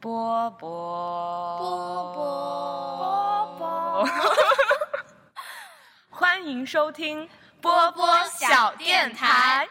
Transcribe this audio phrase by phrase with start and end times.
[0.00, 4.08] 波波波波波，
[6.08, 7.28] 欢迎收听
[7.60, 9.66] 波波小电台。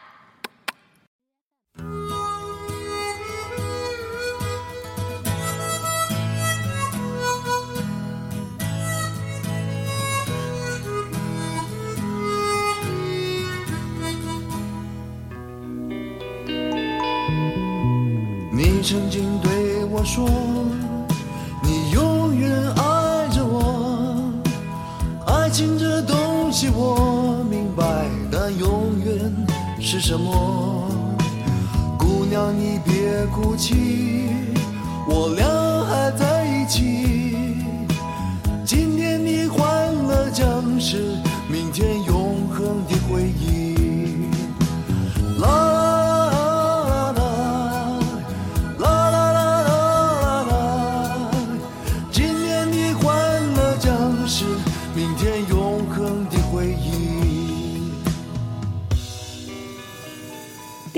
[18.50, 19.37] 你曾经
[20.10, 20.26] 说，
[21.62, 24.32] 你永远爱着我。
[25.26, 27.84] 爱情这东西我明白，
[28.32, 29.46] 但永远
[29.78, 30.88] 是什么？
[31.98, 34.30] 姑娘你别哭泣，
[35.06, 35.44] 我俩
[35.84, 37.58] 还在一起。
[38.64, 41.18] 今天你欢乐将是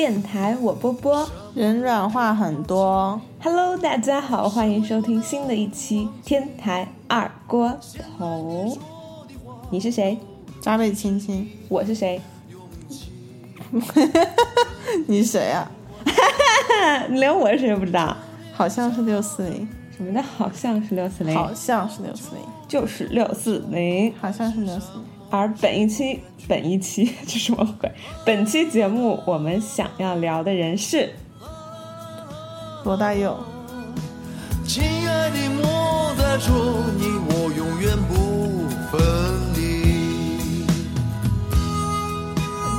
[0.01, 7.79] 电台我波波人软话很多，，Hello，大家好，欢迎收听新的一期天台二锅
[8.17, 8.79] 头。
[9.69, 10.19] 你是谁？
[10.59, 12.19] 扎贝亲亲，我是谁？
[15.07, 15.71] 你谁啊？
[17.11, 18.17] 你 连我是谁不知道？
[18.55, 21.37] 好像是六四零，什么叫好像是六四零？
[21.37, 24.15] 好像是六四零，就是六四零。
[24.19, 25.05] 好像是六四零。
[25.31, 27.91] 而本一期，本一期 这什么鬼？
[28.25, 31.11] 本期节目我们想要聊的人是
[32.85, 33.39] 罗大佑，
[34.67, 36.53] 亲爱的，莫再说
[36.99, 39.01] 你我永远不分
[39.55, 39.61] 离。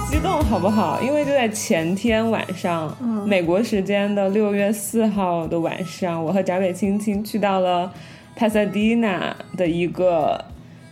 [0.09, 1.01] 激动好不好？
[1.01, 2.93] 因为就在前天晚上，
[3.25, 7.93] 美国时间的六月四号的晚上，我和闸北青青去到了
[8.35, 10.43] 帕萨迪纳的一个，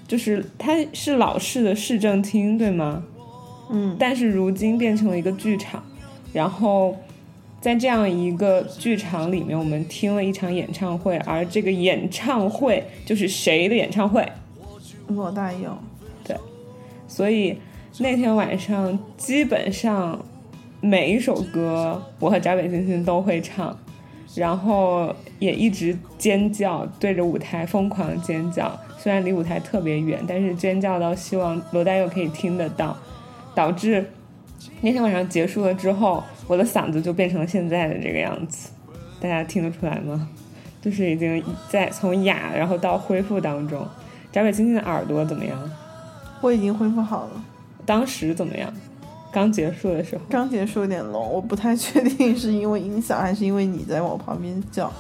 [0.10, 3.04] 就是它是老式的市政厅，对吗？
[3.70, 5.84] 嗯，但是如今变成了一个剧场，
[6.34, 6.98] 然后
[7.62, 14.28] 在这样一个剧场里面，我们听了一场演唱会，而这个演唱会就是谁的演唱会？
[15.10, 15.78] 罗大佑，
[16.24, 16.36] 对
[17.08, 17.58] 所以
[18.00, 20.20] 那天晚上基本上
[20.82, 23.78] 每一首歌，我和闸北星星都会唱，
[24.34, 28.76] 然后也一直尖叫，对着舞台疯狂尖叫。
[29.02, 32.96] 虽然离舞台特别远，但是尖叫到希望罗大佑可以听得到，
[33.56, 34.06] 导致
[34.82, 38.70] 那天晚上结束了之后，我的嗓子就变成了现在的这个样子。
[39.22, 40.28] 大家听得出来吗？
[40.82, 43.88] 就是已经在从哑然后到恢复当中。
[44.32, 45.58] 闸北星星的耳朵怎么样？
[46.42, 47.44] 我已经恢复好了。
[47.86, 48.72] 当时怎么样？
[49.32, 54.92] 刚结束的时候，刚结束有点聋，我不太确定是因为音响还是因为你在我旁边叫。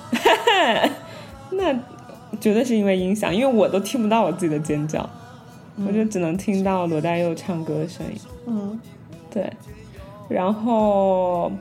[1.52, 1.74] 那
[2.40, 5.10] 绝对是因为音响，因为我都听不到我自己的尖叫，
[5.88, 8.14] 我就只能听到罗大佑唱歌的声音。
[8.48, 8.80] 嗯，
[9.32, 9.52] 对，
[10.28, 11.52] 然后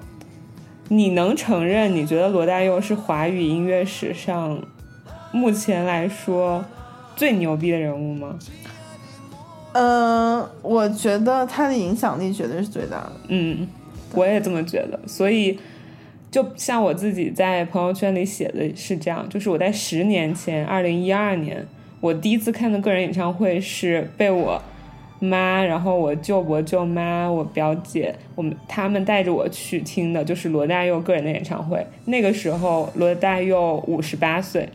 [0.89, 4.61] 你能承认你觉得罗大佑是华语音乐史上
[5.33, 6.65] 目前来说
[7.17, 8.39] 最牛逼的人物吗？
[9.73, 13.13] 呃，我觉得他的影响力绝对是最大的。
[13.29, 13.69] 嗯，
[14.15, 14.99] 我也这么觉得。
[15.07, 15.59] 所以，
[16.31, 21.67] 就像我自己在朋友圈里写的是这样，就是我在十年前，二零一二年，
[22.01, 24.63] 我第一次看的个人演唱会是被我
[25.21, 31.87] 妈，然后我舅伯、舅妈、我表姐，我们他们带着我去听的，就是罗大佑个人的演唱会。
[32.05, 34.69] 那个时候，罗大佑五十八岁，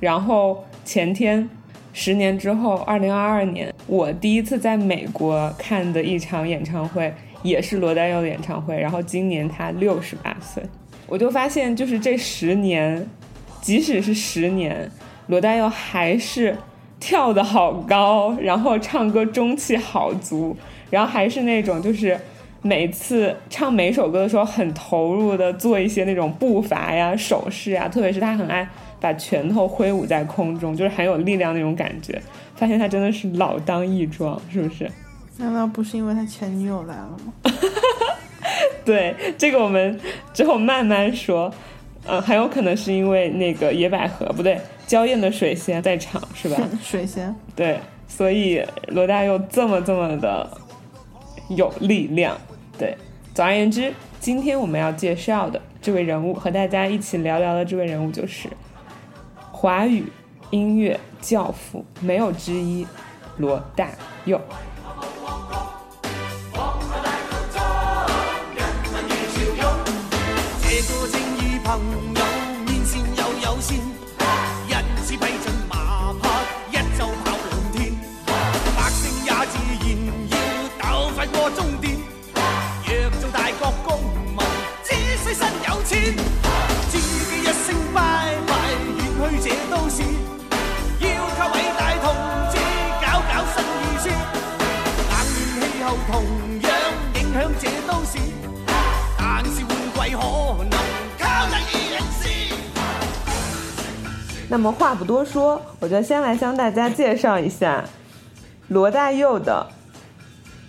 [0.00, 1.48] 然后前天。
[1.96, 8.76] 十年之后，二零二二年，我第一次在美国看的一场演唱会，也是罗大佑的演唱会。
[8.76, 10.60] 然后今年他六十八岁，
[11.06, 13.06] 我就发现，就是这十年，
[13.60, 14.90] 即使是十年，
[15.26, 16.56] 罗大佑还是
[16.98, 20.56] 跳得好高，然后唱歌中气好足，
[20.90, 22.18] 然后还是那种就是
[22.62, 28.68] 每次唱每首歌的时候很投入的做一些那种步伐呀、手势呀，特别是他很爱。
[29.00, 32.18] 把拳头挥舞在空中，就是很有力量那种感觉。
[32.56, 34.90] 发现他真的是老当益壮，是不是？
[35.36, 37.34] 难道不是因为他前女友来了吗？
[38.84, 39.98] 对，这个我们
[40.32, 41.52] 之后慢慢说。
[42.06, 46.56] 嗯、呃，很有可能是因为那个野百合不对，娇艳的水仙在场，是吧？
[46.84, 47.34] 水仙。
[47.56, 50.46] 对，所以罗大佑这么这么的
[51.48, 52.36] 有力量。
[52.78, 52.94] 对，
[53.32, 53.90] 总而言之，
[54.20, 58.50] 今天我们要介绍的这位人物，和大家一起聊聊的这位人物就是。
[59.50, 60.04] 华语
[60.50, 62.86] 音乐教父没有之一，
[63.38, 63.88] 罗大
[64.26, 64.38] 佑。
[71.64, 72.13] 朋
[104.54, 107.84] 那么话不多说，我就先来向大家介绍一下
[108.68, 109.66] 罗大佑的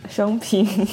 [0.10, 0.88] 生平。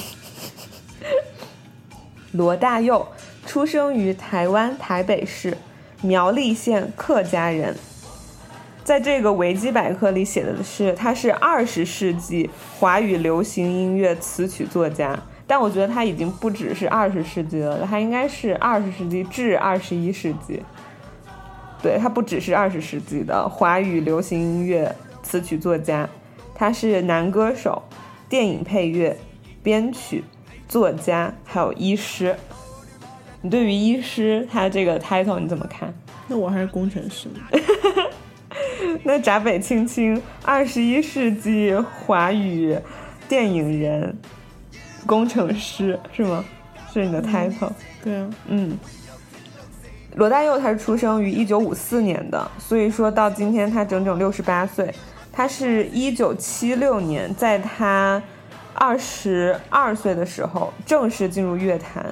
[2.33, 3.07] 罗大佑
[3.47, 5.57] 出生于台湾台北市
[6.03, 7.75] 苗栗县客家人，
[8.83, 12.47] 在这个维基百科里写的是他是二十世纪
[12.79, 20.61] 华语流行音乐词曲作家，但我觉得他已经不只是二十世纪了，他应该是二十世纪至二十一世纪。
[21.83, 26.09] 對，他不只是二十世纪的华语流行音乐词曲作家，
[26.55, 27.83] 他是男歌手、
[28.29, 29.17] 电影配乐、
[29.61, 30.23] 编曲、
[30.69, 32.33] 作家，还有医师。
[33.41, 35.93] 你对于医师他这个 title 你怎么看？
[36.29, 37.59] 那我还是工程师呢。
[39.03, 42.77] 那闸北青青，二十一世纪华语
[43.27, 44.17] 电影人、
[45.05, 46.45] 工程师是吗？
[46.93, 47.71] 是你的 title？
[48.01, 48.77] 对啊，嗯。
[50.15, 54.93] 罗大佑他是出生于一九五四年的，所以说到今天他整整六十八岁。
[55.35, 58.21] 他是一九七六年在他
[58.75, 62.05] 二十二岁的时候正式进入乐坛，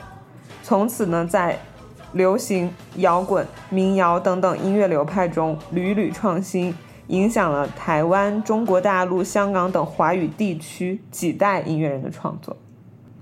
[0.63, 1.55] 从此呢在
[2.13, 6.75] 流行、摇滚、民谣等等音乐流派中屡屡创新，
[7.09, 12.57] 影响了台湾、中国大陆、香港等华语地区几代音乐人的创作。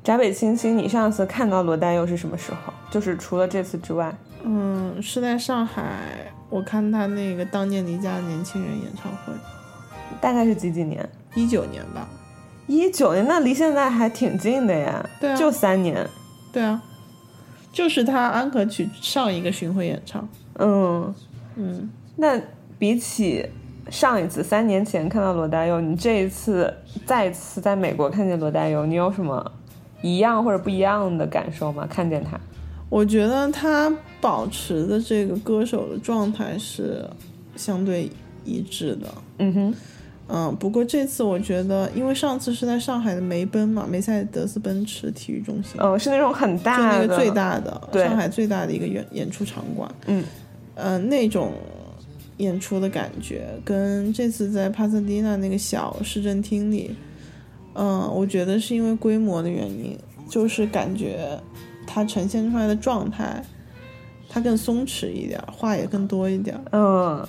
[0.01, 2.71] 翟北青青，你上次看到罗大佑是什么时候？
[2.89, 4.15] 就是除了这次之外。
[4.51, 9.31] 嗯，是在上海，我看他那个当年离家的年轻人演唱会，
[10.19, 11.07] 大概是几几年？
[11.35, 12.07] 一九年吧。
[12.65, 15.07] 一九年，那离现在还挺近的呀。
[15.19, 16.03] 对啊，就三年。
[16.51, 16.81] 对啊，
[17.71, 20.27] 就是他安可曲上一个巡回演唱。
[20.55, 21.13] 嗯
[21.55, 22.41] 嗯，那
[22.79, 23.47] 比起
[23.91, 26.73] 上一次三年前看到罗大佑，你这一次
[27.05, 29.51] 再次在美国看见罗大佑，你有什么
[30.01, 31.85] 一样或者不一样的感受吗？
[31.87, 32.39] 看见他？
[32.89, 37.07] 我觉得他保持的这个歌手的状态是
[37.55, 38.09] 相对
[38.45, 39.07] 一致的。
[39.37, 39.73] 嗯哼，
[40.27, 49.89] 嗯，不过这次我觉得，因为上次是在上海的梅奔嘛，梅赛德斯奔驰体育中心，嗯，是那种很大的，就那个最大的，上海最大的一个演演出场馆。
[50.07, 50.23] 嗯，
[50.75, 51.53] 呃，那种
[52.37, 56.95] 演出的感觉跟这次在帕萨迪纳那个小市政厅里，
[57.73, 59.97] 嗯，我觉得是因为规模的原因，
[60.29, 61.37] 就是感觉
[61.87, 63.41] 它呈现出来的狀態，
[64.29, 66.55] 他更松弛一点，话也更多一点。
[66.71, 67.27] 嗯，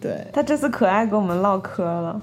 [0.00, 2.20] 对，他这次可爱跟我们唠嗑了。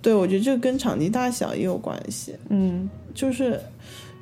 [0.00, 2.34] 对，我觉得这个跟场地大小也有关系。
[2.48, 3.60] 嗯，就是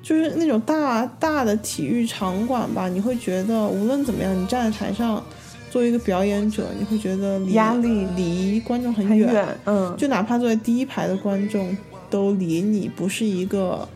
[0.02, 5.22] 就是那种大大的体育场馆吧，你会觉得无论怎么样，你站在台上
[5.70, 9.46] 作为一个表演者，你会觉得離壓力离观众很远。
[9.66, 11.76] 嗯，就哪怕坐在第一排的观众，
[12.08, 13.86] 都离你不是一个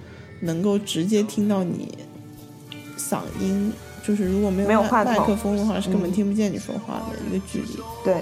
[0.40, 1.88] 能够直接听到你。
[2.98, 7.78] 嗓音就是如果没有没有話筒麦克风的话，是根本听不见你说话的一个距离。
[8.02, 8.16] 对，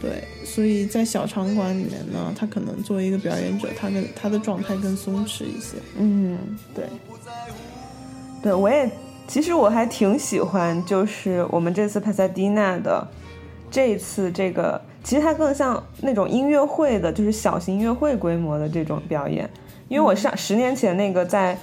[0.00, 5.76] 对，所以在小场馆里面呢，他可能作为一个表演者，他的他的状态更松弛一些。
[5.98, 6.38] 嗯，
[6.74, 6.86] 对，
[8.42, 8.90] 对，我也
[9.28, 13.06] 其实我还挺喜欢，就是我们这次帕萨迪納的
[13.70, 19.48] 这一次这个，其实它更像那种音乐会的，就是小型音乐会规模的这种表演。
[19.88, 21.58] 因为我上、嗯、十年前那个在，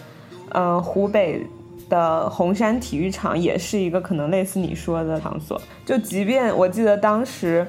[0.52, 1.46] 呃，湖北。
[1.90, 7.66] 的红山体育场也是一个可能类似你说的场所，就即便我记得当时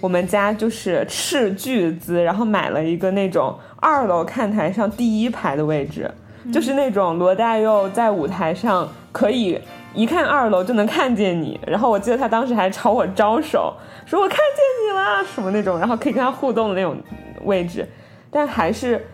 [0.00, 6.10] 我们家就是斥巨资，然后买了一个那种二楼看台上第一排的位置，
[6.44, 9.60] 嗯、就是那种罗大佑在舞台上可以
[9.94, 13.74] 一看二楼就能看见你，然后我记得他当时还朝我招手，
[14.06, 16.96] 说我看见你了什么那种，然后可以跟他互动的那种
[17.44, 17.86] 位置，
[18.30, 19.06] 但还是。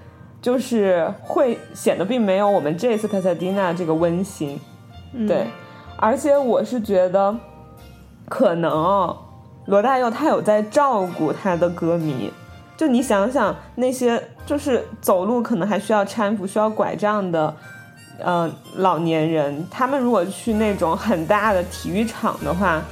[0.44, 4.60] 就是会显得并没有我们这次帕薩迪納這個溫馨，
[5.14, 5.46] 嗯、對，
[5.96, 7.34] 而且我是觉得，
[8.28, 9.16] 可能
[9.64, 12.30] 罗大佑他有在照顾他的歌迷，
[12.76, 17.56] 就你想想那些就是走路可能还需要搀扶、需要拐杖的，
[18.18, 22.82] 呃，老年人，他们如果去那种很大的体育场的话，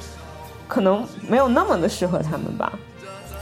[0.67, 2.73] 可能没有那么的适合他们吧。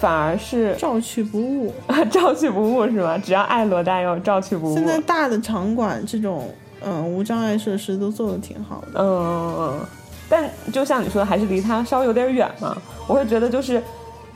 [0.00, 1.72] 反而是照去不误，
[2.10, 3.18] 照去不误是吗？
[3.18, 4.74] 只要爱罗大佑，照去不误。
[4.74, 6.48] 现在大的场馆这种，
[6.82, 9.00] 嗯，无障碍设施都做的挺好的。
[9.00, 9.80] 嗯嗯嗯。
[10.28, 12.76] 但就像你说的，还是离它稍微有点远嘛。
[13.06, 13.82] 我会觉得就是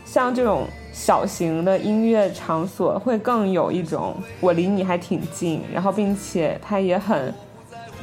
[0.05, 7.33] 像这种小型的音乐场所，会更有一种我离你还挺近，然后并且它也很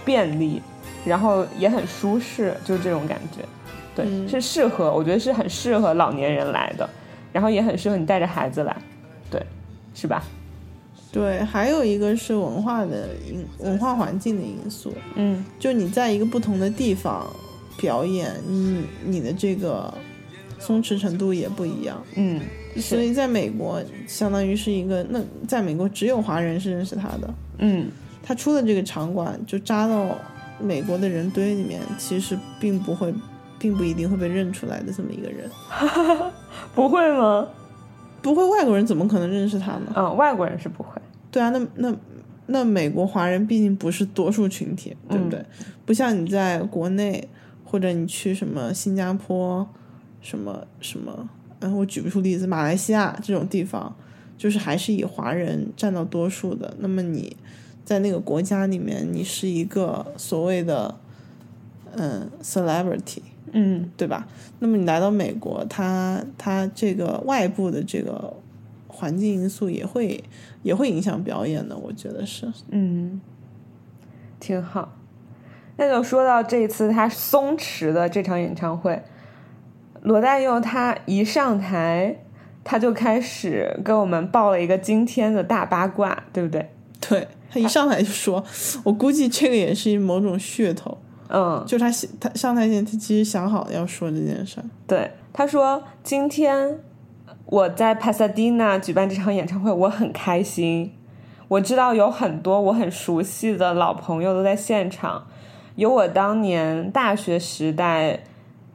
[0.04, 0.62] 便利，
[1.06, 3.44] 然后也很舒适，就是这种感觉。
[3.94, 6.90] 对，嗯是适合，我觉得是很适合老年人来的，
[7.32, 8.76] 然后也很适合你带着孩子来，
[9.30, 9.42] 对，
[9.94, 10.24] 是吧？
[11.12, 17.28] 对，还有一个是文化的因文化环境的因素，嗯就你在一个不同的地方
[17.78, 19.94] 表演，你你的这个
[20.58, 22.02] 松弛程度也不一样。
[22.16, 22.40] 嗯，
[22.78, 27.92] 所以在美国，相当于是一个，那在美国只有华人是认识他的，嗯
[28.24, 30.18] 他出了这个场馆就扎到
[30.62, 33.14] 美国的人堆里面，其实并不会，
[33.60, 35.50] 并不一定会被认出来的这么一个人。
[36.76, 37.48] 不会吗？
[38.22, 39.94] 不会，外国人怎么可能认识他呢？
[39.96, 41.02] 嗯，外国人是不会。
[41.32, 41.96] 对啊，那那
[42.48, 45.44] 那美国华人毕竟不是多数群体，对不对？
[45.86, 47.28] 不像你在国内
[47.66, 49.68] 或者你去什么新加坡，
[50.22, 51.30] 什么什么，
[51.62, 53.96] 嗯，我举不出例子，马来西亚这种地方，
[54.38, 56.76] 就是还是以华人占到多数的。
[56.80, 57.36] 那么你
[57.84, 60.96] 在那个国家里面，你是一个所谓的
[61.96, 63.22] 嗯 celebrity，
[63.52, 64.28] 嗯对吧？
[64.60, 68.34] 那么你来到美国，它它这个外部的这个
[68.88, 70.24] 环境因素也会
[70.64, 72.52] 也会影响表演的，我觉得是。
[72.70, 73.20] 嗯，
[74.40, 74.98] 挺好。
[75.78, 79.02] 那就说到这次他松弛的这场演唱会，
[80.04, 82.24] 罗大佑他一上台，
[82.64, 86.70] 他就开始跟我们报了一个惊天的大八卦，对不对？
[87.00, 88.44] 对他一上来就说，
[88.84, 90.98] 我估计这个也是某种噱头，
[91.32, 94.66] 嗯，就他他上台前他其实想好要说这件事儿。
[94.86, 96.78] 对，他说今天
[97.46, 100.94] 我在 Pasadena 举办这场演唱会，我很开心。
[101.48, 105.28] 我知道有很多我很熟悉的老朋友都在现场，
[105.76, 108.20] 有我当年大学时代，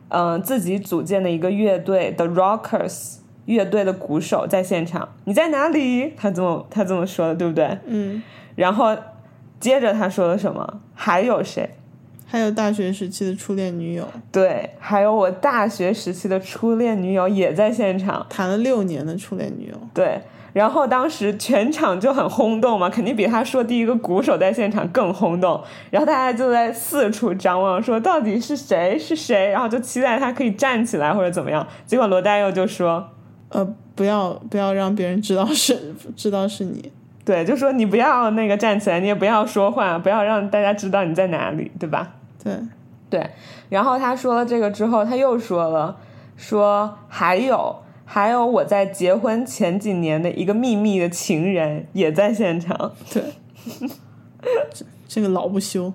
[0.09, 5.09] 嗯、自己组建的一个乐队 The Rockers 乐队的鼓手在现场。
[5.25, 6.13] 你在哪里？
[6.17, 7.79] 他这么他这么说的，对不对？
[7.87, 8.23] 嗯，
[8.55, 8.95] 然后
[9.59, 10.81] 接着他说了什么？
[10.95, 11.71] 还有谁？
[12.29, 18.27] 还有大学时期的初恋女友，对，还有我大学时期的初恋女友也在现场。
[18.29, 19.75] 谈了六年的初恋女友。
[19.95, 20.21] 对，
[20.53, 25.63] 然后当时全场就很轰动嘛，肯定比他说第一个鼓手在现场更轰动。
[25.91, 31.65] 然后大家就在四处张望，说到底是谁是谁，然后就期待他可以站起来或者怎么样。
[31.87, 33.09] 结果罗大佑就说，
[33.51, 33.65] 呃，
[33.95, 36.91] 不要不要让别人知道是知道是你。
[37.25, 42.15] 对，就说你不要那个站起来，你也不要说话，不要让大家知道你在哪里，对吧？
[42.47, 42.61] 对，
[43.11, 43.31] 对，
[43.69, 45.97] 然后他说了这个之后，他又说了，
[46.37, 53.23] 说还有还有我在结婚前几年的一个秘密的情人也在现场，对，
[54.73, 55.93] 这这个老不休。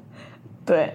[0.66, 0.94] 对，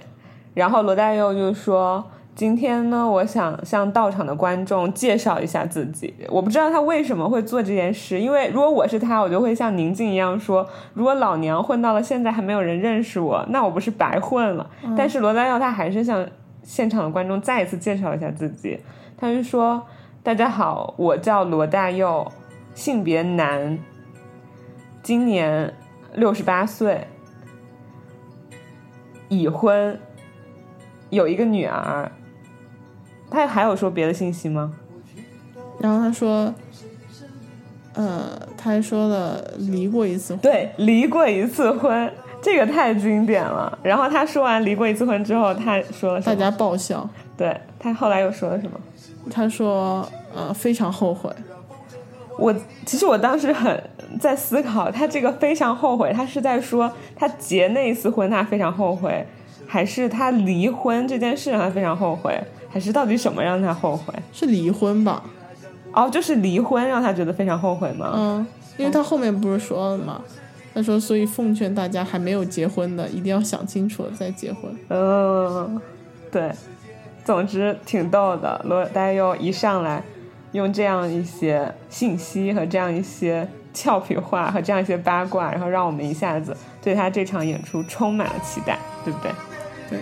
[0.53, 2.05] 然后罗大佑就说。
[2.37, 6.13] 今天呢，我想向到场的观众介绍一下自己。
[6.29, 14.71] 我不知道他为什么会做这件事，因为如果我是他，我就会像宁静一样说：如果老娘混到了现在还没有人认识我，那我不是白混了？
[14.95, 16.29] 但是罗大佑他还是向
[16.63, 18.79] 现场的观众再一次介绍一下自己。
[19.17, 19.83] 他就说
[20.23, 22.31] ：“大家好，我叫罗大佑，
[22.75, 23.79] 性别男，
[25.03, 25.73] 今年
[26.13, 27.07] 六十八岁，
[29.31, 29.99] 已婚，
[31.09, 32.13] 有一个女儿。”
[33.31, 34.73] 他还有说别的信息吗？
[35.79, 36.53] 然后他说，
[37.95, 40.41] 呃，他还说了离过一次婚。
[40.41, 43.79] 对，离过一次婚，这个太经典了。
[43.83, 46.35] 然后他说完离过一次婚之后，他说了什么？
[46.35, 47.09] 大家爆笑。
[47.37, 48.81] 对他后来又说了什么？
[49.31, 51.31] 他说，呃，非常后悔。
[52.39, 52.55] 我
[52.85, 53.83] 其实我当时很
[54.21, 59.27] 在思考，他这个非常后悔，他是在说他结那一次婚他非常后悔，
[59.67, 62.39] 还是他离婚这件事让他非常后悔，
[62.77, 64.13] 还是到底什么让他后悔？
[64.35, 65.23] 是离婚吧？
[65.95, 68.13] 哦，就是离婚让他觉得非常后悔吗？
[68.15, 70.21] 嗯，因为他后面不是说了吗？
[70.75, 74.71] 他说，所以奉劝大家还没有结婚的，一定要想清楚了再结婚。
[74.91, 75.81] 嗯，
[76.31, 76.53] 对，
[77.25, 78.61] 总之挺逗的。
[78.67, 80.03] 罗大佑一上来，
[80.53, 89.33] 用这样一些信息和这样一些俏皮话和这样一些八卦，然后让我们一下子对他这场演出充满了期待，对不对？
[89.89, 89.99] 对，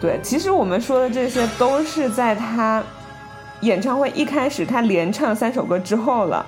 [0.00, 2.82] 对，其实我们说的这些都是在他
[3.62, 6.44] 演唱会一开始，他连唱三首歌之后了，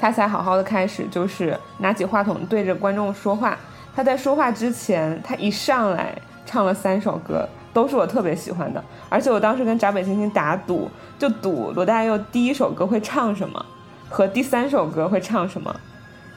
[0.00, 3.56] 他才好好的开始，就是拿起话筒对着观众说话。
[3.94, 6.12] 他在说话之前，他一上来
[6.44, 8.82] 唱了三首歌，都是我特别喜欢的。
[9.10, 13.66] 而且我当时跟闸北青青打赌，就赌罗大佑第一首歌会唱什么，
[14.08, 15.78] 和第三首歌会唱什么。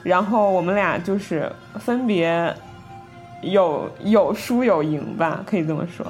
[0.03, 2.53] 然后我们俩就是分别
[3.41, 6.05] 有有输有赢吧，可以这么说。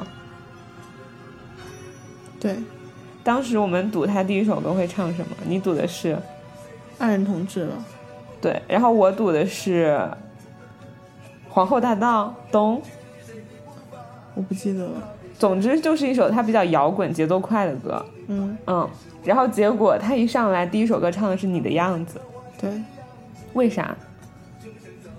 [2.40, 2.58] 对，
[3.24, 6.18] 当时我们赌他第一首歌会唱什么，你赌的是
[6.98, 7.74] 爱人同志了。
[8.42, 10.10] 对，然后我赌的是
[11.48, 12.82] 皇后大道东。
[14.36, 14.92] 我不记得了。
[15.40, 18.06] 总之就是一首他比较摇滚、节奏快的歌。
[18.28, 18.88] 嗯，嗯，
[19.24, 22.22] 然后结果他一上来第一首歌唱的是你的样子，
[22.60, 22.70] 对，
[23.54, 23.96] 为啥？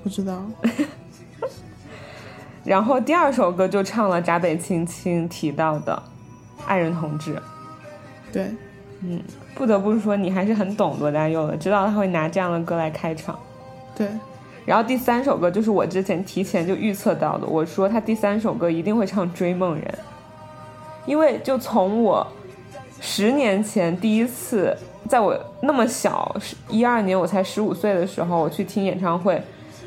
[0.05, 0.45] 不知道。
[2.62, 6.00] 然后第二首歌就唱了闸北青青提到的
[6.67, 7.35] 爱人同志。
[8.31, 8.50] 对，
[9.00, 9.21] 嗯，
[9.55, 13.37] 不得不说你还是很懂罗大佑的，知道他会拿这样的歌来开场。
[13.97, 14.07] 对，
[14.67, 19.85] 然后第三首歌就是我之前提前就预测到的，我说他第三首歌一定会唱《追梦人》，
[21.11, 22.25] 因为就从我
[23.00, 24.76] 十年前第一次
[25.09, 29.43] 在我那么小十，一二年我才十五岁的时候，我去听演唱会，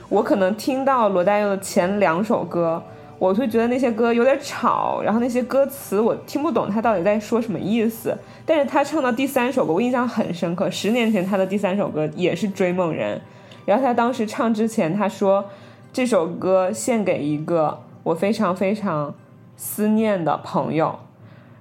[0.09, 2.83] 我可能听到罗大佑的前两首歌，
[3.17, 8.13] 我会觉得那些歌有点吵，然后那些歌词我听不懂他到底在说什么意思。
[8.45, 10.69] 但是他唱到第三首歌，我印象很深刻。
[10.69, 13.17] 十年前他的第三首歌也是《追梦人》，
[13.65, 15.45] 然后他当时唱之前他说
[15.93, 19.15] 这首歌献给一个我非常非常
[19.55, 20.99] 思念的朋友。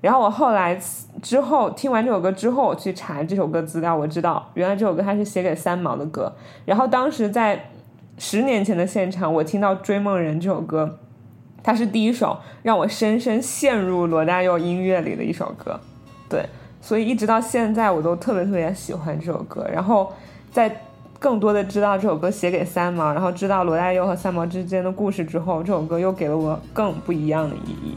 [0.03, 0.79] 然后我后来
[1.23, 6.31] 之后听完这首歌之后，我去查这首歌资料，我知道原来这首歌他是写给三毛的歌。
[6.67, 7.71] 然后当时在
[8.19, 10.99] 十年前的现场，我听到《追梦人》这首歌，
[11.63, 15.79] 它是第一首让我深深陷入罗大佑音乐里的一首歌。
[16.29, 16.45] 对，
[16.81, 19.65] 所以一直到现在，我都特别特别喜欢这首歌。
[19.73, 20.13] 然后
[20.51, 20.83] 在
[21.21, 27.97] 更多的知道这首歌写给三毛，然后知道罗大佑和三毛之间的故事之后，这首歌又给了我更不一样的意义。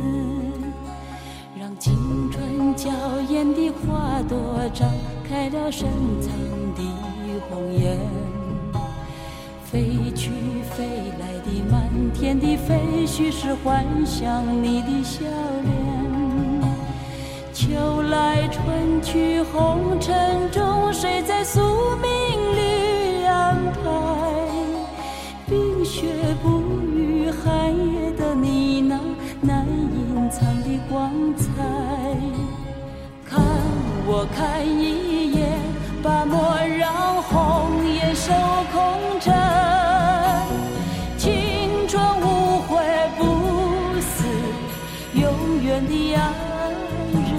[1.81, 2.91] 青春娇
[3.27, 4.37] 艳的花朵
[4.71, 4.87] 张
[5.27, 5.89] 开了深
[6.21, 6.31] 藏
[6.75, 6.83] 的
[7.49, 7.97] 红颜。
[9.63, 10.29] 飞去
[10.75, 10.85] 飞
[11.19, 15.25] 来的满天的飞絮是幻想你的笑
[15.63, 15.73] 脸。
[17.51, 21.61] 秋来春去红尘中，谁在宿
[21.95, 22.11] 命
[22.57, 23.89] 里安排？
[25.49, 26.05] 冰雪
[26.43, 26.61] 不
[26.95, 28.99] 语，寒夜的你那
[29.41, 31.50] 难隐藏的光彩。
[34.13, 35.57] 我看一眼，
[36.03, 38.33] 把莫让红颜守
[38.73, 39.33] 空枕。
[41.17, 42.75] 青春无悔
[43.17, 43.23] 不
[44.01, 44.25] 死，
[45.13, 46.69] 永远的爱
[47.21, 47.31] 人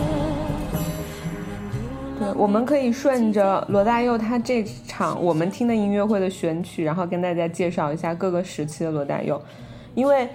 [2.19, 9.39] 对，我们可以顺着罗大佑他这场我们听的音乐会的选曲，然后跟大家介绍一下各个时期的罗大佑，
[9.95, 10.27] 因为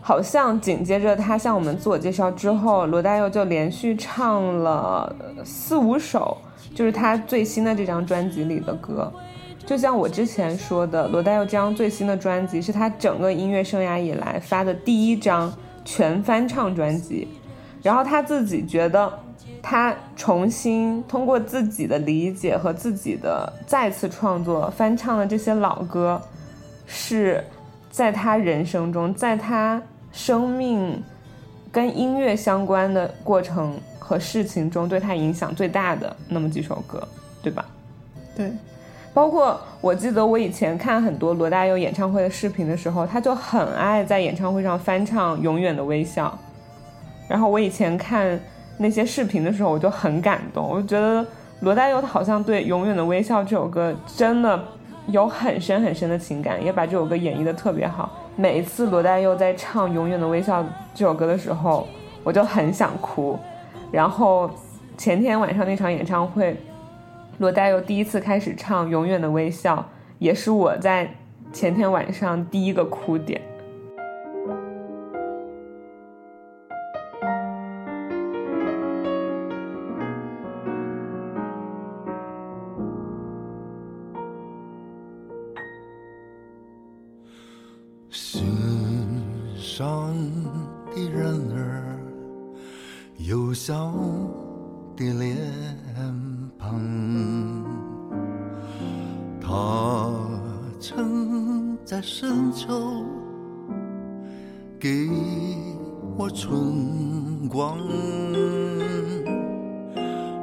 [0.00, 6.36] 好像紧接着他向我们自我介绍之后，罗大佑就连续唱了四五首，
[6.74, 9.12] 就是他最新的这张专辑里的歌。
[9.66, 15.52] 就像我之前说的，罗大佑这张最新的专辑是他整个音乐生涯以来发的第一张
[15.84, 17.28] 全翻唱专辑，
[17.82, 19.12] 然后他自己觉得。
[19.62, 26.18] 他重新通过自己的理解和自己的再次创作翻唱的这些老歌，
[26.86, 27.44] 是
[27.90, 29.82] 在他人生中，在他
[30.12, 31.02] 生命
[31.72, 37.06] 跟音乐相关的过程和事情中对他影响最大的那么几首歌，
[37.42, 37.64] 对吧？
[38.36, 38.52] 对，
[39.14, 46.26] 包括我记得我以前看很多罗大佑演唱会的视频的时候，他就很爱在演唱会上翻唱《永远的微笑》，
[47.30, 48.40] 然后我以前看。
[48.82, 50.66] 那些视频的时候，我就很感动。
[50.66, 51.22] 我就觉得
[51.60, 54.58] 罗大佑好像对《永远的微笑》这首歌真的
[55.10, 58.10] 有很深很深的情感，也把这首歌演绎的特别好。
[58.36, 60.62] 每一次罗大佑在唱《永远的微笑》
[60.94, 61.86] 这首歌的时候，
[62.22, 63.38] 我就很想哭。
[63.90, 64.50] 然后
[64.96, 66.56] 前天晚上那场演唱会，
[67.38, 69.76] 罗大佑第一次开始唱《永远的微笑》，
[70.18, 71.12] 也是我在
[71.52, 73.40] 前天晚上第一个哭点。
[93.26, 93.92] 幼小
[94.96, 95.36] 的脸
[96.58, 96.80] 庞，
[99.38, 100.10] 他
[100.80, 103.04] 曾在深秋
[104.78, 105.08] 给
[106.16, 107.78] 我春光，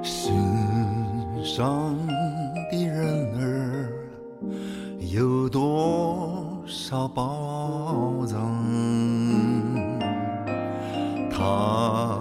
[0.04, 0.32] 心
[1.44, 1.98] 上
[2.72, 3.90] 的人儿
[5.12, 8.38] 有多少宝藏？
[11.32, 12.20] 他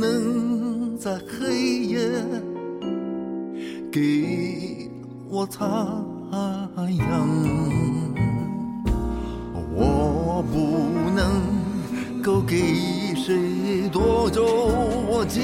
[0.00, 2.00] 能在黑夜
[3.92, 4.90] 给
[5.28, 5.62] 我太
[6.96, 7.28] 阳，
[9.76, 10.56] 我不
[11.14, 12.56] 能够给
[13.14, 14.42] 谁夺走
[15.06, 15.42] 我仅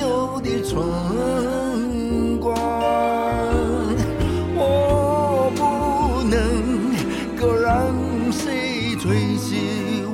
[0.00, 2.52] 有的春光，
[4.56, 6.36] 我不能
[7.40, 7.94] 够让
[8.32, 9.54] 谁吹熄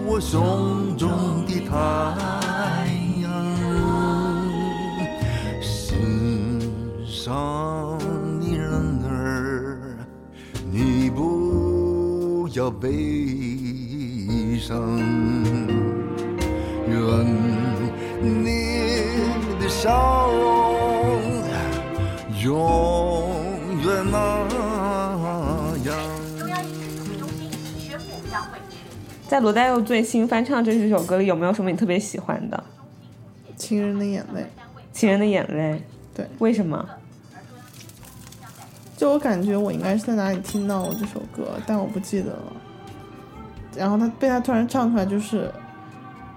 [0.07, 1.09] 我胸中
[1.47, 2.40] 的太
[7.31, 7.97] 上
[8.41, 8.69] 你人
[9.09, 9.97] 儿，
[10.69, 12.91] 你不要悲
[14.59, 14.99] 伤，
[16.89, 16.99] 愿
[18.21, 18.45] 你
[19.61, 21.23] 的笑容
[22.43, 23.31] 永
[23.85, 24.19] 远那
[25.85, 25.95] 样。
[29.29, 32.65] 在罗大佑最新翻唱这几首歌里，有没有什么你特别喜欢的？
[33.57, 34.41] 情人的眼泪，
[34.93, 35.75] 《情人的眼泪》，
[36.13, 36.85] 对，为什么？
[39.01, 42.53] 就我感觉我应该是在哪里听到过这首歌，但我不记得了。
[43.75, 45.51] 然后他被他突然唱出来，就是，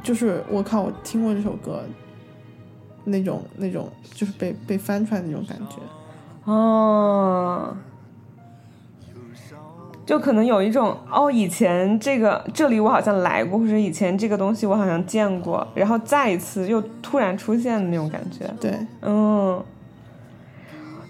[0.02, 1.84] 就是我靠，我听过这首歌，
[3.04, 5.76] 那种那种就是被被翻出来的那种感觉。
[6.46, 7.76] 哦，
[10.06, 18.50] 就可能有一种哦，以前这个这里我好像来过，或者以前这个东西我好像见过，然后再一次又突然出现的那种感觉。
[18.62, 19.62] 对，嗯，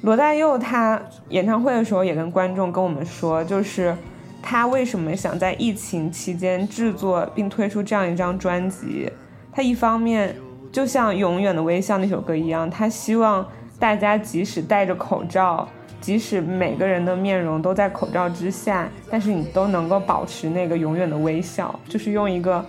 [0.03, 3.95] 罗大佑他演唱会的时候也跟观众跟我们说，就是
[4.41, 9.09] 他为什么想在疫情期间制作并推出这样一张专辑。
[9.49, 10.35] 他一方面
[10.73, 13.47] 就像《永远的微笑》那首歌一样，他希望
[13.79, 15.65] 大家即使戴着口罩，
[16.01, 22.65] 即使每个人的面容都在口罩之下，但是你都能够保持那个永远的微笑，就是用一个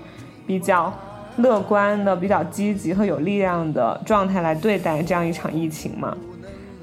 [0.46, 0.92] 比较
[1.38, 6.16] 乐观的、比较积极和有力量的状态来对待这样一场疫情嘛。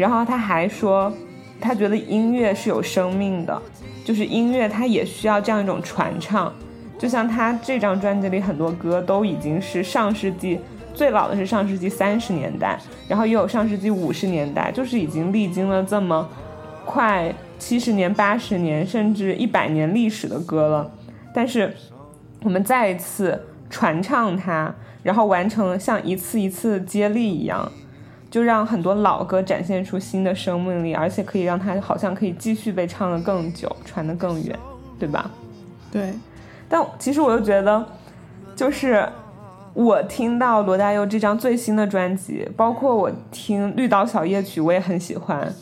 [0.02, 1.14] 然后他还说，
[1.60, 3.62] 他觉得音乐是有生命的，
[4.04, 6.52] 就是音乐它也需要这样一种传唱。
[6.98, 10.60] 就像他这张专辑里很多歌都已经是上世纪
[10.92, 16.28] 最老的是上世纪三十年代，然后也有上世纪五十年代，就是已经历经了这么
[16.84, 20.92] 快七十年、八十年甚至一百年历史的歌了。
[21.32, 21.72] 但是
[22.42, 27.72] 我们再一次传唱它，然后完成像一次一次接力一样，
[28.32, 34.58] 就让很多老歌展现出新的生命力，而且可以让它好像可以继续被唱得更久，传得更远，
[34.98, 35.30] 对吧？
[35.91, 36.13] 对，
[36.70, 37.86] 但其实我又觉得，
[38.56, 39.06] 就是
[39.74, 45.54] 我听到罗大佑这张最新的专辑，包括我听《绿岛小夜曲》，我也很喜欢。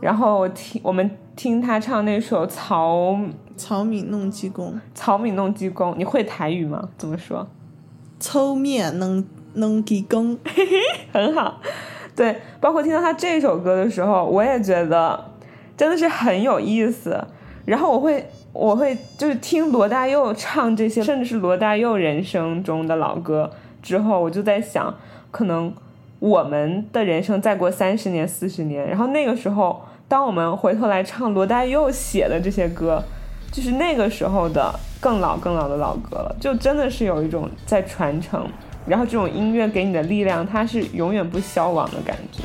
[0.00, 3.18] 然后我听我们听他唱那首《草
[3.56, 6.88] 草米弄鸡公，草米弄鸡公》，你会台语吗？
[6.96, 7.46] 怎么说？
[8.18, 9.22] 粗面弄
[9.54, 10.38] 弄鸡公，
[11.12, 11.60] 很好。
[12.16, 15.22] 对，包括听到他这首歌的时候，我也觉得
[15.76, 17.22] 真的是很有意思。
[17.66, 23.50] 然后我会，我会就是听罗大佑唱这些，甚至是罗大佑人生中的老歌
[23.82, 24.94] 之后，我就在想，
[25.30, 25.72] 可能
[26.20, 33.02] 我们的人生再过三十年、四十年，然后那个时候，当我们回头来唱罗大佑写的这些歌，
[33.52, 38.48] 就是那个时候的更老、更老的老歌了，就真的是有一种在传承。
[38.86, 42.44] 然后这种音乐给你的力量，它是永远不消亡的感觉。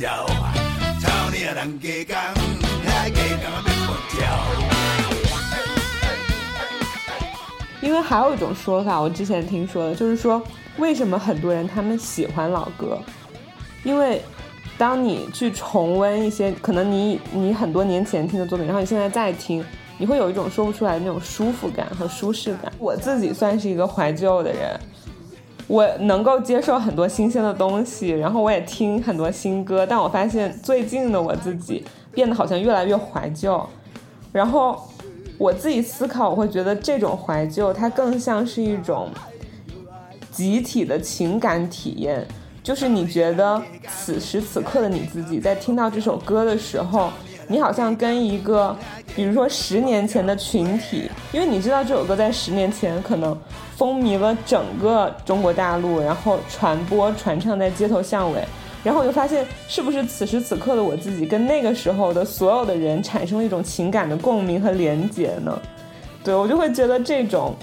[0.00, 0.26] 美国鸟，
[1.00, 2.34] 操你啊人家讲，啊
[3.08, 4.22] 家讲啊美国鸟。
[7.80, 10.40] 因为还有一种说法，我之前听说的，就是说
[10.76, 12.98] 为什么很多人他们喜欢老歌，
[13.82, 14.22] 因为
[14.76, 19.64] 当你去重温一些可能你你很多年前听的作品，然后你现在再听，
[19.96, 22.72] 你会有一种说不出来的那种舒服感和舒适感。
[22.78, 24.78] 我自己算是一个怀旧的人，
[25.68, 33.64] 我能够接受很多新鲜的东西，然后我也听很多新歌，但我发现最近的我自己变得好像越来越怀旧，
[34.32, 34.82] 然后
[35.36, 39.10] 我自己思考，我会觉得这种怀旧它更像是一种
[40.32, 42.26] 集体的情感体验。
[42.62, 47.10] 就是你觉得此时此刻的你自己在听到这首歌的时候，
[47.48, 48.76] 你好像跟一个，
[49.16, 53.36] 比如说十年前的群体，因为你知道这首歌在十年前可能
[53.76, 58.44] 风靡了整个中国大陆，然后传播传唱在街头巷尾，
[58.84, 65.58] 然后我就发现是不是此时此刻的我自己跟那个时候的所有的人产生了一种情感的共鸣和连结呢？
[66.22, 67.54] 对我就会觉得这种。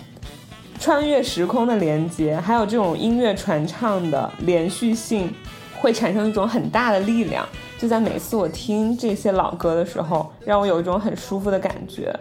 [0.78, 5.34] 穿越时空的连接，还有这种音乐传唱的连续性，
[5.80, 7.48] 会产生一种很大的力量。
[7.78, 12.14] 就在每次我听这些老歌的时候，让我有一种很舒服的感觉。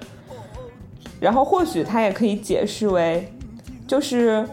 [1.20, 3.32] 然后或许它也可以解释为，
[3.86, 4.46] 就是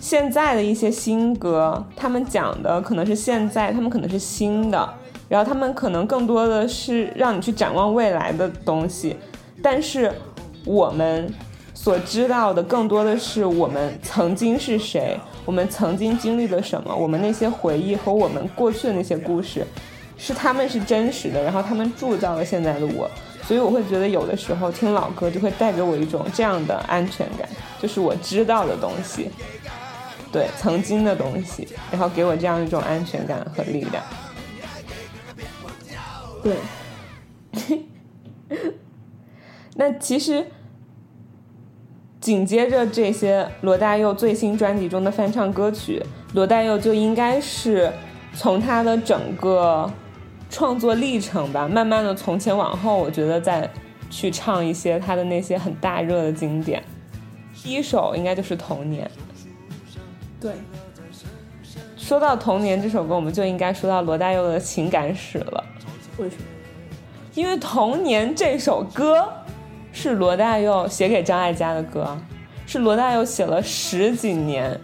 [0.00, 4.94] 现在的一些新歌，他们讲的可能是现在，他们可能是新的，
[5.28, 9.16] 然后他们可能更多的是让你去展望未来的东西，
[9.62, 10.12] 但是
[10.64, 11.32] 我们。
[11.76, 19.66] 所知道的更多的是我们曾经是谁，我们曾经经历了什么，我们那些回忆和我们过去的那些故事，
[20.16, 23.10] 是他们是真实的，然后他们铸造了现在的我，
[23.42, 27.48] 所以我会觉得有的时候听老歌就会带给我一种这样的安全感，
[27.80, 29.30] 就是我知道的东西，
[30.32, 34.04] 对曾经的东西，然后给我这样一种安全感和力量。
[36.42, 36.56] 对，
[39.76, 40.46] 那其实。
[42.20, 47.92] 紧接着这些罗大佑最新专辑中的翻唱歌曲，罗大佑就应该是
[48.34, 49.92] 从他的整个
[50.54, 53.68] 创作历程吧，慢慢的从前往后，我觉得再
[54.08, 56.80] 去唱一些他的那些很大热的经典。
[57.60, 59.04] 第一首应该就是《童年》。
[60.40, 60.52] 对，
[61.96, 65.64] 说到《童年》这首歌，我们就应该说到罗大佑的情感史了。
[66.18, 66.42] 为什么？
[67.34, 69.28] 因为《童年》这首歌。
[69.96, 72.18] 是罗大佑写给张艾嘉的歌，
[72.66, 74.76] 是罗大佑写了十几年，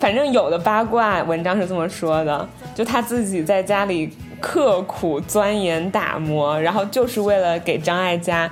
[0.00, 8.50] 反正有的八卦文章是这么说的，就他自己在家里刻苦钻研打磨，然后就是为了给张艾嘉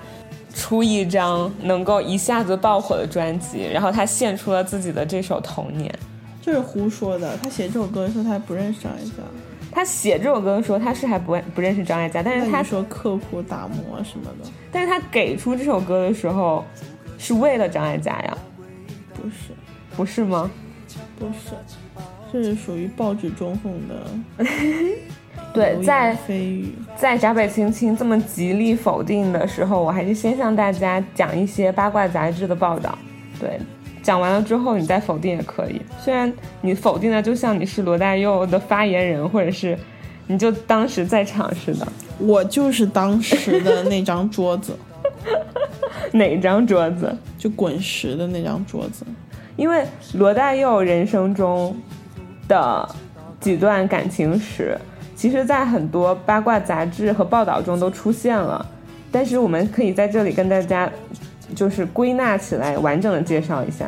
[0.54, 5.90] 出一张能够一下子爆火的专辑，然后他献出了自己的这首《童年》，
[6.40, 7.36] 这是胡说的。
[7.42, 9.22] 他写这首歌的时候，他还不认识张艾嘉。
[9.74, 14.50] 他写这首歌的时候，他是还不不认识张艾嘉，但是他说刻苦打磨什么的。
[14.70, 16.62] 但是他给出这首歌的时候，
[17.16, 18.38] 是为了张艾嘉呀？
[19.14, 19.54] 不是，
[19.96, 20.50] 不是吗？
[21.18, 21.54] 不是，
[22.30, 24.44] 这是属于报纸中缝的。
[25.52, 26.16] 对，在，
[26.96, 32.96] 在闸北青青这么极力否定的时候，我还是先向大家讲一些八卦杂志的报道。
[33.38, 33.60] 对。
[34.02, 35.80] 讲完了之后，你再否定也可以。
[36.00, 39.78] 虽然你否定的就像你是罗大佑的发言人，或者是
[40.26, 41.86] 你就当时在场似的。
[42.18, 44.76] 我就是当时的那张桌子。
[46.10, 47.16] 哪张桌子？
[47.38, 49.06] 就滚石的那张桌子。
[49.54, 49.84] 因为
[50.14, 51.76] 罗大佑人生中
[52.48, 52.88] 的
[53.38, 54.76] 几段感情史，
[55.22, 58.66] 其实在很多八卦杂志和报道中都出现了。
[59.12, 60.90] 但是我们可以在这里跟大家。
[61.54, 63.86] 就是归纳起来，完整的介绍一下。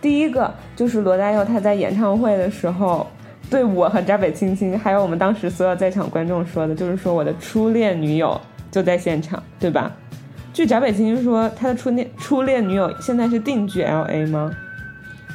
[0.00, 3.06] 第一个就是罗大佑他在演唱会的时候，
[3.50, 9.92] 对我和闸北青青，还有我们当时所有在场观众说的，就是说我的初恋女友就在现场，对吧？
[10.54, 14.50] 据闸北青青说，他的初恋初恋女友现在是定居 L A 吗？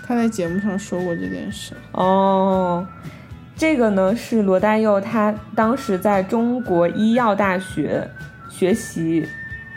[0.07, 1.75] 他在节目上说过这件事。
[1.91, 2.83] 哦，
[3.59, 8.09] 这个呢是罗大佑他当时在中国医药大学
[8.47, 9.27] 学习。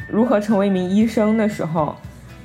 [0.08, 1.92] 如何成为一名医生的时候，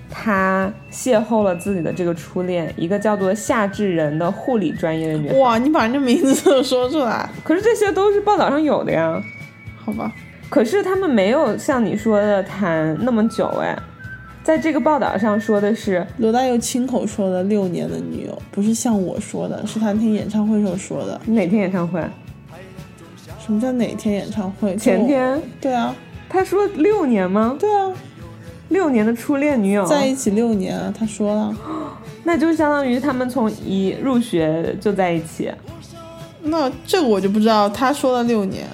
[0.09, 5.37] 他邂逅了自己的这个初恋，一个叫做夏至人的护理专业的女孩。
[5.37, 9.21] 哇，你把人这名字都说出来， 可是这些都是报道上有的呀。
[9.75, 10.11] 好吧，
[10.49, 13.77] 可是他们没有像你说的谈那么久哎，
[14.47, 21.19] 在这个报道上说的是罗大佑亲口说的六年的女友，不是像我说的，是他听演唱会时候说的。
[21.25, 22.01] 哪天演唱会？
[23.45, 24.73] 什么叫哪天演唱会？
[24.77, 25.37] 前天。
[25.59, 25.93] 对啊。
[26.29, 27.57] 他说六年吗？
[27.59, 27.91] 对啊，
[28.69, 31.53] 六年的初恋女友在一起六年啊，他说了，
[32.23, 35.51] 那就相当于他们从一入学就在一起。
[36.43, 38.65] 那这个我就不知道，他说了六年。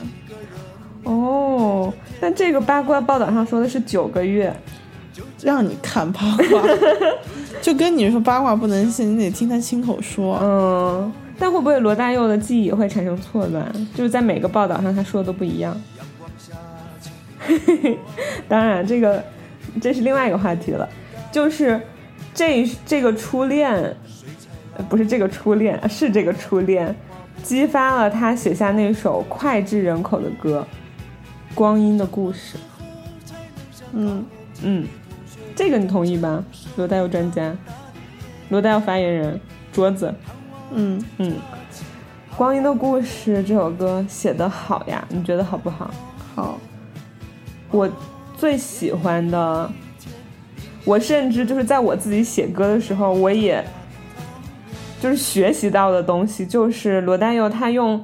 [1.01, 4.55] 哦，但这个八卦报道上说的是九个月，
[5.41, 6.63] 让你看八卦，
[7.61, 10.39] 就跟你说八卦不能信，你得听他亲口说。
[10.41, 13.71] 嗯，但会不会罗大佑的记忆也会产生错乱？
[13.95, 15.79] 就是在每个报道上他说的都不一样。
[18.47, 19.23] 当然，这个
[19.81, 20.87] 这是另外一个话题了，
[21.31, 21.79] 就是
[22.33, 23.71] 这这个初恋，
[24.77, 26.95] 呃不是这个初恋，是这个初恋，
[27.43, 30.65] 激发了他写下那首脍炙人口的歌
[31.55, 32.57] 《光阴的故事》。
[33.91, 34.25] 嗯，
[34.63, 34.87] 嗯，
[35.55, 36.43] 这个你同意吧？
[36.75, 37.55] 罗大佑专家，
[38.49, 39.39] 罗大佑发言人
[39.71, 40.13] 桌子，
[40.71, 41.31] 嗯，嗯，
[42.35, 45.91] 《光阴的故事》这首歌写的好呀，你觉得好不好？
[46.35, 46.59] 好，
[47.71, 47.87] 我
[48.35, 49.69] 最喜欢的，
[50.85, 53.63] 我甚至就是在我自己写歌的时候，我也
[54.99, 58.03] 就是学习到的东西，就是罗大佑他用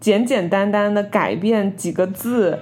[0.00, 2.58] 简简单单的改变几个字，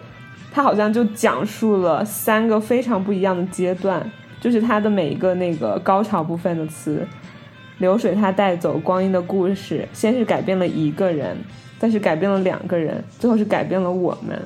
[0.52, 4.08] 他好像就讲述了三个非常不一样的阶段，
[4.40, 7.06] 就是他的每一个那个高潮部分的词。
[7.78, 11.36] 流水它带走光阴的故事，先是改变了一个人，
[11.80, 14.40] 再是改变了两个人，最后是改变了我们。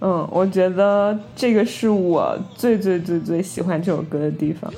[0.00, 4.70] 嗯，我觉得这个是我最最最最喜欢这首歌的地方。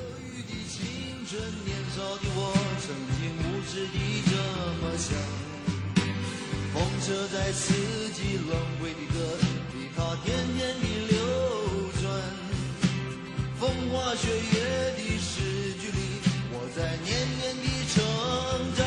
[6.72, 7.72] 风车在四
[8.12, 9.47] 季轮回的歌
[14.08, 14.32] 风花雪月
[14.96, 15.36] 的诗
[15.74, 16.00] 句里，
[16.50, 18.00] 我在年年的成
[18.74, 18.80] 长。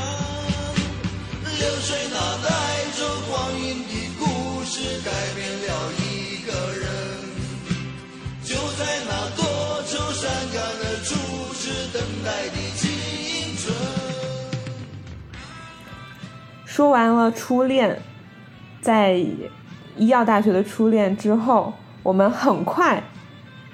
[1.45, 2.49] 流水那带
[2.97, 4.23] 走光阴的故
[4.65, 6.89] 事，改变了一个人。
[8.43, 9.45] 就在那多
[9.85, 12.89] 愁善感的初次等待的青
[13.57, 13.61] 春。
[16.65, 18.01] 说完了初恋，
[18.81, 19.13] 在
[19.97, 23.03] 医药大学的初恋之后，我们很快，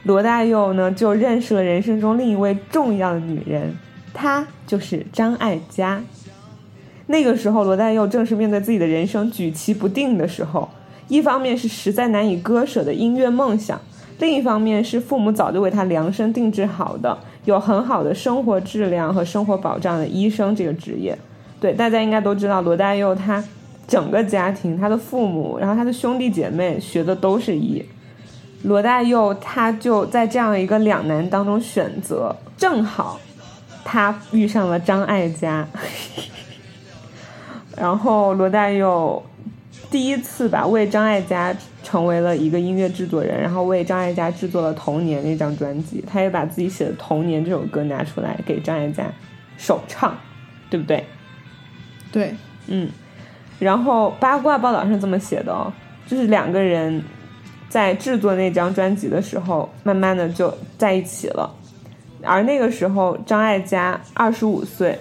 [0.07, 3.75] 罗大佑呢就认识了人生中另一位重要的女人，
[4.13, 6.01] 她就是张艾嘉。
[7.07, 10.69] 那个时候，罗大佑正是面对自己的人生举棋不定的时候，
[11.09, 13.77] 一方面是实在难以割舍的音乐梦想，
[14.19, 21.17] 另一方面是父母早就为他量身定制好的、有很好的生活质量和生活保障的医生这个职业。
[21.59, 23.43] 对，大家应该都知道，罗大佑他
[23.85, 27.83] 整个家庭，他的父母，然后他的兄弟姐妹学的都是医。
[28.67, 33.17] 罗大佑他就在这样一个两难当中选择，正好
[33.85, 35.65] 他遇上了张艾嘉，
[37.77, 39.23] 然后罗大佑
[39.89, 49.05] 第一次吧为张艾嘉成为了一个音乐制作人，然后为张艾嘉制作了《童年》那张专辑，他也把自己写的《童年》这首歌拿出来给张艾嘉
[49.57, 50.13] 首唱，
[50.69, 51.05] 对不对？
[52.11, 52.35] 对，
[52.67, 52.89] 嗯，
[53.59, 55.71] 然后八卦报道上这么写的哦，
[56.05, 57.01] 就是两个人
[57.69, 61.53] 在制作那张专辑的时候，慢慢的就在一起了。
[62.23, 64.97] 而那个时候，张艾嘉二十五岁，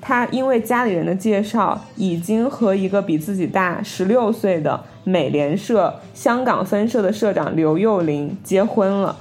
[0.00, 9.16] 她因为家里人的介绍，已经和一个比自己大十六岁的美联社香港分社的社长刘幼玲结婚了。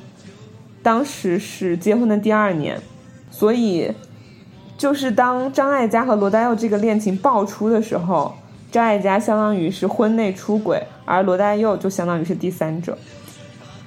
[0.82, 2.80] 当时是结婚的第二年，
[3.30, 3.92] 所以
[4.78, 8.36] 就是当张艾嘉和罗大佑这个恋情爆出的时候，
[8.76, 12.98] 张艾嘉相当于是婚内出轨，而罗大佑就相当于是第三者。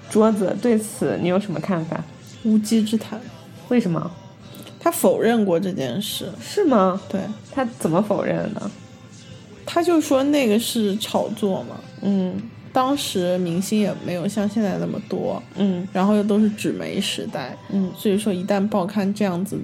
[0.08, 2.02] 桌子对此你有什么看法？
[2.42, 3.20] 无稽之谈。
[3.68, 4.10] 为什么？
[4.80, 6.98] 他否认过这件事，是吗？
[7.06, 7.20] 对，
[7.52, 8.70] 他怎么否认的？
[9.66, 11.78] 他就说那个是炒作嘛。
[12.00, 12.40] 嗯
[12.72, 19.58] 当时明星也没有像现在那么多，嗯然后又都是纸媒时代，嗯所以说一旦报刊这样子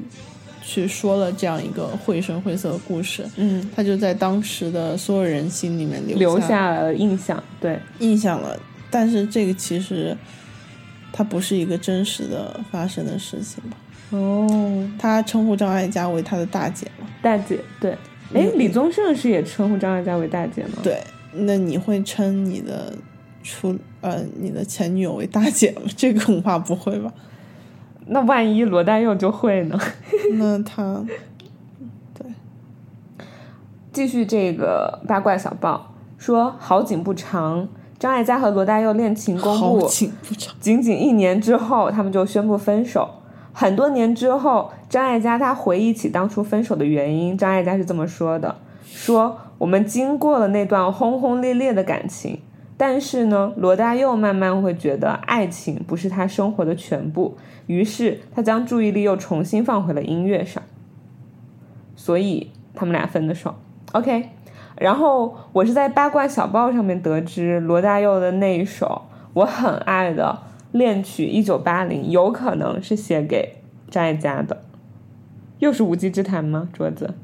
[0.64, 7.42] 去说了这样一个绘声绘色的故事，嗯，他就在当时的所有人心里面留留下下了印象。
[7.60, 8.58] 对，印象了。
[8.90, 10.16] 但是这个其实
[11.12, 13.76] 它不是一个真实的发生的事情吧？
[14.10, 17.06] 哦，他称呼张艾嘉为他的大姐嘛？
[17.20, 17.96] 大姐，对。
[18.32, 21.00] 哎，李宗盛是也称呼张艾嘉为大姐吗？，对，
[21.32, 22.92] 那你会称你的
[23.42, 25.82] 初呃你的前女友为大姐吗？
[25.96, 27.12] 这个恐怕不会吧？
[28.06, 29.78] 那万一罗大佑就会呢？
[30.34, 31.04] 那他
[32.14, 32.26] 对
[33.92, 43.08] 继续这个八卦小报说，好景不长，张艾嘉和罗大佑恋情公好布，景不长，仅仅一年之后，他们就宣布分手。
[43.52, 52.40] 很多年之后，张艾嘉她回忆起当初分手的原因，张艾嘉是这么说的：说我们经过了那段轰轰烈烈的感情，
[52.76, 60.62] 但是呢，罗大佑慢慢会觉得爱情不是他生活的全部，于是他将注意力又重新放回了音乐上，
[61.94, 63.54] 所以他们俩分的手。
[63.92, 64.30] OK，
[64.76, 69.02] 然后我是在八卦小报上面得知罗大佑的那一首
[69.34, 73.56] 我很爱的恋曲《一九八零》，有可能是写给
[73.88, 74.64] 张艾嘉的，
[75.60, 76.68] 又是无稽之谈吗？
[76.72, 77.14] 桌子，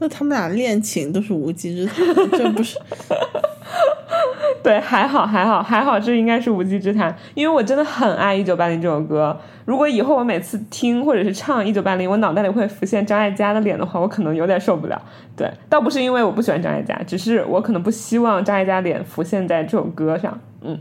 [0.00, 2.78] 那他们俩恋情都是无稽之谈，这不是？
[4.62, 9.38] 对，还好还好还好，这应该是无稽之谈，因为我真的很爱《一九八零》这首歌。
[9.64, 15.00] 如果以后我每次听或者是唱《一九八零》，我脑袋里会浮现张艾嘉的脸的话，我可能有点受不了。
[15.36, 20.40] 对，倒不是因为我不喜欢张艾嘉，只是我可能不希望张艾嘉脸浮现在这首歌上。
[20.62, 20.78] 嗯，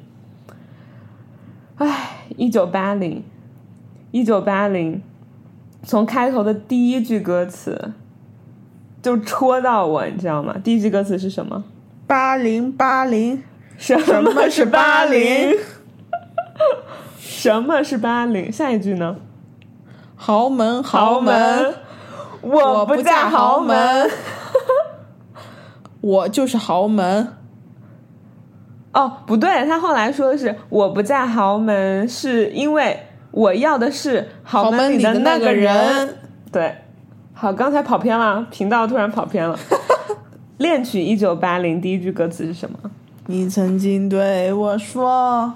[1.75, 3.23] 唉，一九八零，
[4.11, 5.01] 一九八零，
[5.83, 7.93] 从开头的第一句歌词
[9.01, 10.55] 就戳到我，你知道吗？
[10.63, 11.63] 第一句歌词是什么？
[12.07, 13.43] 八零八零，
[13.77, 15.55] 什什么是八零？
[17.17, 18.51] 什么是八零？
[18.51, 19.15] 下一句呢？
[20.15, 21.73] 豪门豪门，，
[22.41, 24.09] 我不嫁豪门。
[26.01, 27.35] 我就是豪门。
[28.91, 32.99] 哦，不对，他后来说的是我不嫁豪门，是因为
[33.31, 36.17] 我要的是豪豪门里里的那个那个人。
[36.51, 36.75] 对，
[37.41, 39.57] 好，刚才跑偏了，频道突然跑偏了。
[40.59, 42.77] 恋曲一九八零第一句歌词是什么？
[43.27, 45.53] 你曾经对我说，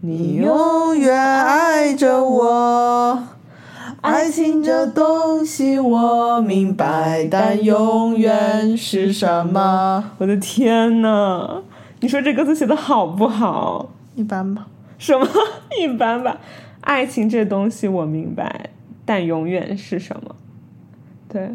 [0.00, 3.22] 你你永远爱着我。
[4.00, 10.10] 爱情这东西我明白，但永远是什么？
[10.18, 11.62] 我的天呐，
[12.00, 13.90] 你说这歌词写的好不好？
[14.16, 14.66] 一般吧。
[14.98, 15.24] 什么
[15.80, 16.38] 一般吧？
[16.80, 18.70] 爱情这东西我明白，
[19.04, 20.34] 但永远是什么？
[21.28, 21.50] 对，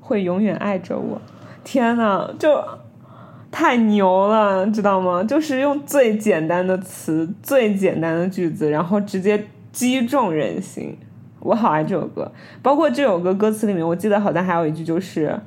[0.00, 1.20] 会永远爱着我。
[1.64, 2.62] 天呐，就
[3.50, 5.22] 太牛了，知道吗？
[5.24, 10.96] 就是用最简单的词、最简单的句子，然后直接击中人心。
[11.40, 12.30] 我好爱这首歌，
[12.62, 15.40] 包括这首歌歌词里面，我记得好像还有一句就是，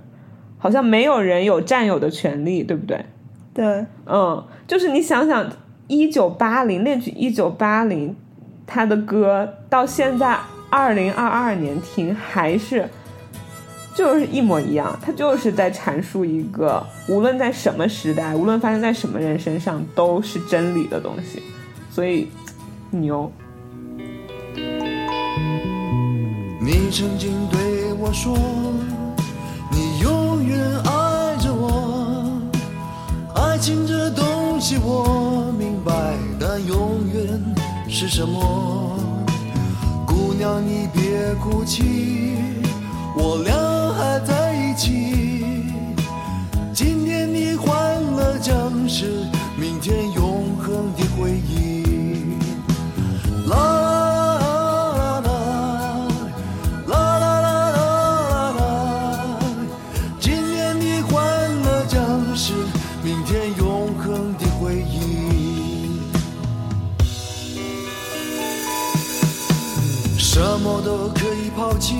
[0.57, 3.05] 好像没有人有占有的权利，对不对？
[3.53, 5.47] 对，嗯，就是你想想，
[5.87, 8.15] 一九八零那句一九八零，
[8.65, 10.37] 他的歌到现在
[10.73, 12.89] 二零二二年听还是
[13.93, 21.43] 就是一模一样，他就是在阐述一个无论在什么时代，无论发生在什么人身上都是真理的东西，
[21.91, 22.27] 所以
[22.89, 23.31] 牛。
[26.59, 28.35] 你曾经对我说，
[29.69, 32.41] 你永远爱着我。
[33.35, 37.39] 爱情这东西我明白，但永远
[37.87, 39.02] 是什么？
[40.43, 42.35] 姑娘，你别哭泣，
[43.15, 43.53] 我俩
[43.93, 45.63] 还在一起。
[46.73, 47.71] 今天你换
[48.03, 48.53] 了僵
[48.87, 49.25] 尸
[49.57, 50.32] 明天永
[71.55, 71.95] 抛弃，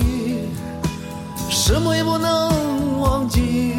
[1.48, 3.74] 什么也不能忘记。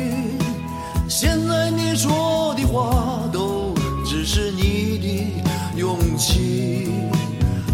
[1.08, 3.74] 现在你说的话都
[4.06, 6.92] 只是你的勇气。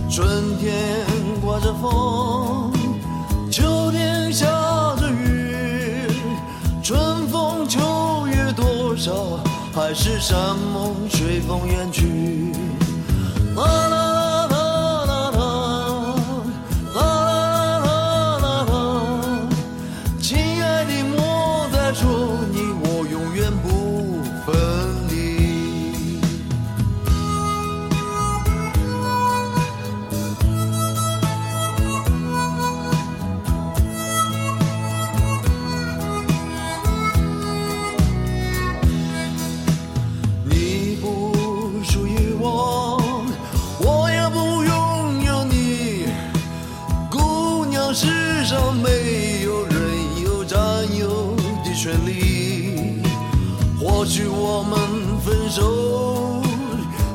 [0.10, 0.76] 春天
[1.42, 2.72] 刮着风，
[3.50, 4.46] 秋天下
[4.98, 6.08] 着雨，
[6.84, 9.40] 春风秋月多少，
[9.74, 10.38] 还是山
[10.74, 12.52] 盟随风远去。
[13.56, 14.11] 啦啦啦
[55.52, 56.42] 手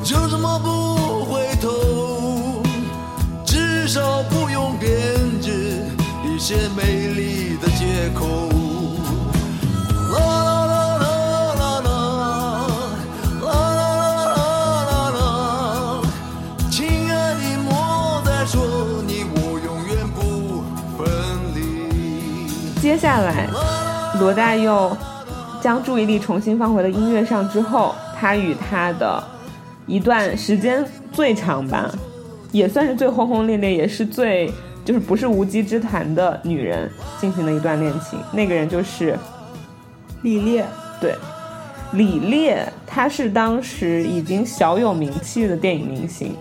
[0.03, 2.61] 就这么不回头，
[3.43, 4.91] 至少不用编
[5.41, 5.81] 织
[6.23, 8.27] 一些美丽的借口。
[22.79, 23.49] 接下来，
[24.19, 24.95] 罗大佑
[25.59, 27.95] 将注意力重新放回了音乐上之后。
[28.19, 29.23] 他与他的
[29.85, 31.91] 一段时间最长吧，
[32.51, 34.51] 也算是最轰轰烈烈，也是最
[34.83, 36.89] 就是不是无稽之谈的女人
[37.19, 38.19] 进行的一段恋情。
[38.31, 39.17] 那个人就是
[40.23, 40.65] 李烈，
[40.99, 41.15] 对
[41.93, 46.35] 李烈，他是当时已经小有名气的电影明星，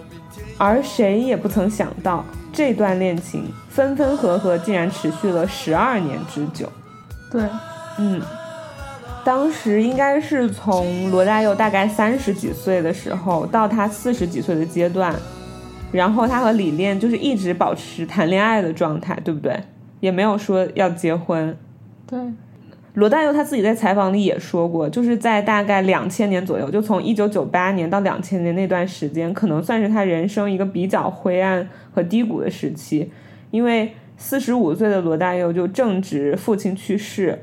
[0.59, 6.71] 而谁也不曾想到，这段恋情分分合合竟然持续了十二年之久。
[7.31, 7.43] 对，
[7.99, 8.21] 嗯，
[9.27, 15.13] 当时应该是从罗大佑大概三十几岁的时候到他四十几岁的阶段，
[15.91, 19.59] 然后他和李练就是一直保持谈恋爱的状态，对不对？
[19.99, 21.57] 也没有说要结婚。
[22.07, 22.17] 对，
[22.95, 33.11] 罗大佑他自己在采访里也说过，就是在大概两千年左右，就从一九九八年到两千年那段时间，可能算是他人生一个比较灰暗和低谷的时期，
[33.51, 37.43] 因为四十五岁的罗大佑就正值父亲去世，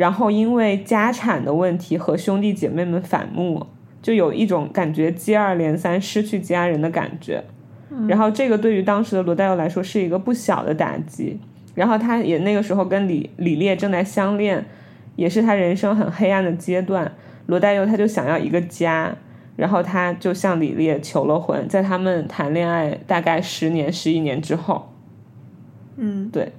[0.00, 3.66] 然后因为家产的问题和兄弟姐妹们反目，
[4.00, 7.44] 就有一种感觉接二连三失去家人的感觉。
[8.08, 11.38] 然后这个对于当时的罗大佑来说是一个不小的打击。
[11.74, 14.64] 然后他也那个时候跟李李烈正在相恋，
[15.16, 17.12] 也是他人生很黑暗的阶段。
[17.44, 19.14] 罗大佑他就想要一个家，
[19.56, 24.90] 然后他就向李烈求了婚，在他们谈恋爱大概十年十一年之后，
[25.98, 26.50] 嗯，对，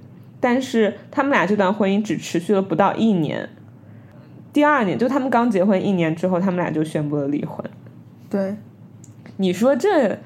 [0.42, 3.48] 但是他们俩这段婚姻只持续了不到一年，
[4.52, 7.64] 第二年就他们刚结婚一年之后，他们俩就宣布了离婚。
[8.28, 8.56] 对，
[9.36, 10.18] 你说这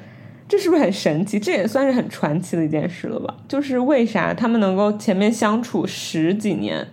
[0.49, 1.39] 这是不是很神奇？
[1.39, 3.35] 这也算是很传奇的一件事了吧？
[3.47, 6.89] 就是为啥他们能够前面相处十几年，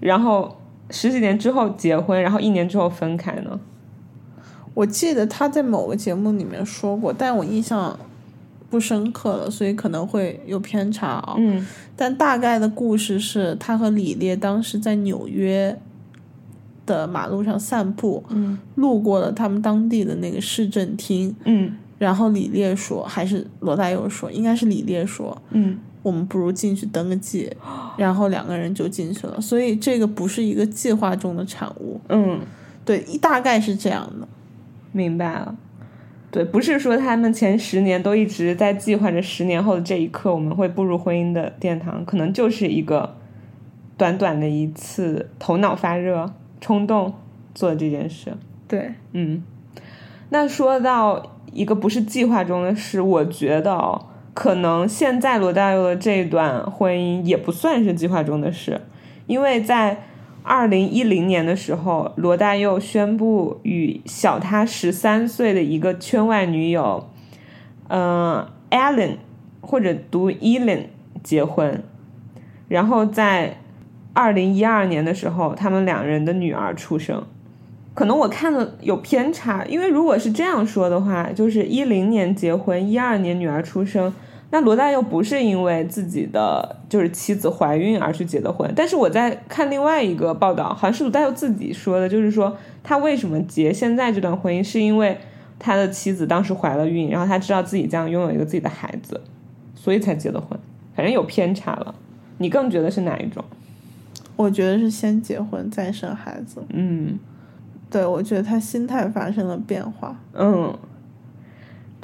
[0.00, 0.56] 然后
[0.90, 3.60] 十几年之后结婚，然后一年之后分开呢？
[4.74, 7.96] 我记得他在某个节目里面说过，但我印象
[8.74, 11.36] 不深刻了，所以可能会有偏差啊。
[11.38, 11.64] 嗯
[11.96, 15.78] 但大概的故事是他和李烈当时在纽约
[16.84, 27.48] 的马路上散步，嗯路过了他们当地的那个市政厅，嗯然后李烈说，还是罗大佑说，应该是李烈说，嗯我们不如进去登个记，
[27.96, 29.40] 然后两个人就进去了。
[29.40, 32.40] 所以这个不是一个计划中的产物，嗯，
[32.84, 34.26] 对，大概是这样的。
[34.90, 35.56] 明白了。
[36.34, 43.14] 对，不是说他们前十年都一直在计划着十年后的这一刻我们会步入婚姻的殿堂，可能就是一个
[43.96, 46.28] 短短的一次头脑发热、
[46.60, 47.14] 冲动
[47.54, 48.32] 做的这件事。
[48.66, 49.44] 对，嗯，
[50.30, 58.80] 那说到一个不是计划中的事，我觉得哦，可能现在罗大佑的这段婚姻也不算是计划中的事，
[59.28, 60.02] 因为在
[60.46, 67.08] 二零一零年的时候，罗大佑宣布与小他十三岁的一个圈外女友，
[67.88, 69.18] 嗯、a l l e n
[69.62, 70.88] 或者读 Ellen
[71.22, 71.82] 结婚，
[72.68, 73.56] 然后在
[74.12, 77.24] 二零一二年的时候，他们两人的女儿出生。
[77.94, 84.12] 可能我看的有偏差，因为如果是这样说的话，就是一零年结婚，一二年女儿出生，
[84.54, 88.72] 那罗大佑不是因为自己的就是妻子怀孕而去结的婚。
[88.76, 95.18] 但是我在看另外一个报道，好像是罗大佑自己说的，就是说他为什么结现在这段婚姻，是因为
[95.58, 99.20] 他的妻子当时怀了孕，然后他知道自己将拥有一个自己的孩子，
[99.74, 100.56] 所以才结的婚。
[100.94, 101.92] 反正有偏差了，
[102.38, 103.44] 你更觉得是哪一种？
[104.36, 106.62] 我觉得是先结婚再生孩子。
[106.68, 107.18] 嗯。
[107.90, 110.16] 对，我觉得他心态发生了变化。
[110.32, 110.72] 嗯，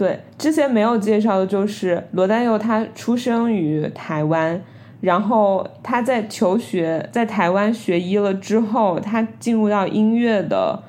[0.01, 4.59] 对，之前没有介绍的就是罗大佑，他出生于台湾，
[5.03, 10.83] 然后他在求学，在台湾学医了之后，他进入到音乐的，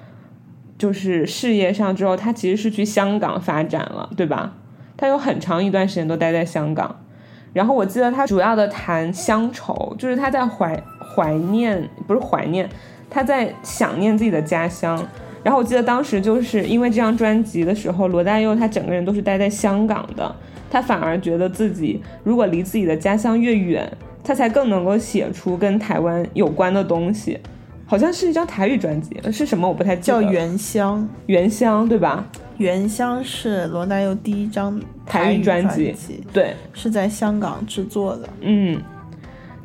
[0.78, 4.53] 就是事业上之后，他其实是去香港发展了，对吧？
[4.95, 6.95] 他有很长一段时间都待在香港。
[7.51, 10.82] 然后我记得他主要的谈乡愁，就是他在怀
[11.14, 12.70] 怀念，不是怀念。
[13.09, 15.05] 他在想念自己的家乡，
[15.43, 20.35] 然后我记得当时就是因为这张专辑的时候，罗大佑他整个人都是待在香港的，
[20.69, 23.91] 他反而觉得自己如果离自己的家乡越远，
[24.23, 27.39] 他才更能够写出跟台湾有关的东西。
[27.85, 30.21] 好像是一张台语专辑，是什么我不太记得。
[30.21, 32.25] 叫《原乡》，原乡对吧？
[32.57, 35.93] 《原乡》是罗大佑第一张台语专辑，
[36.31, 38.29] 对，是在香港制作的。
[38.41, 38.81] 嗯。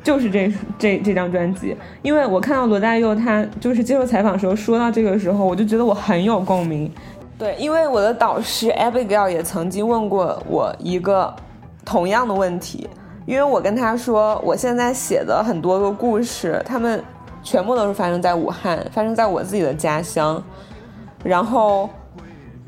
[0.03, 6.89] 就是这这这张专辑，因为我看到罗大佑他就是接受采访的时候说到这个时候，我就觉得我很有共鸣。
[7.37, 11.33] 对，因为我的导师 Abigail 也曾经问过我一个
[11.83, 12.89] 同样的问题，
[13.25, 17.03] 因为我跟他说，我现在写的很多个故事，他们
[17.43, 20.41] 全部都是发生在武汉，发生在我自己的家乡，
[21.23, 21.89] 然后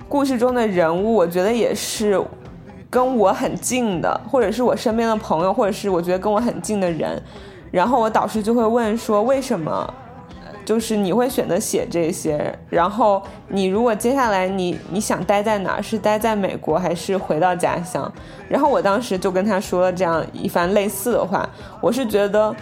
[0.08, 2.22] 故事中的人物，我觉得也是。
[2.90, 7.22] 跟我很近的，或者是我身边的朋友，或者是我觉得跟我很近的人，
[7.70, 9.94] 然后我导师就会问说，为什么
[10.66, 12.58] 就是你会选择写这些？
[12.70, 18.12] 然后你如果接下来你你想待在哪儿，是待在美国还是回到家乡？
[18.48, 21.48] 然后我当时就跟他说了这样一番类似的话，
[21.82, 22.56] 我是觉得，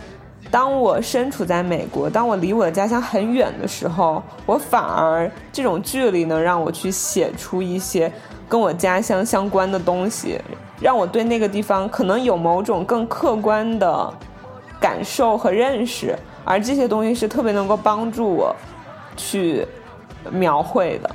[0.51, 8.11] 当我身处在美国，当我离我的家乡很远的时候，我反而这种距离能让我去写出一些。
[8.49, 10.39] 跟我家乡相关的东西，
[10.79, 14.13] 让我对那个地方可能有某种更客观的
[14.79, 18.55] 感受和认识，而这些东西是特别能够帮助我
[19.15, 19.67] 去
[20.31, 21.09] 描绘的。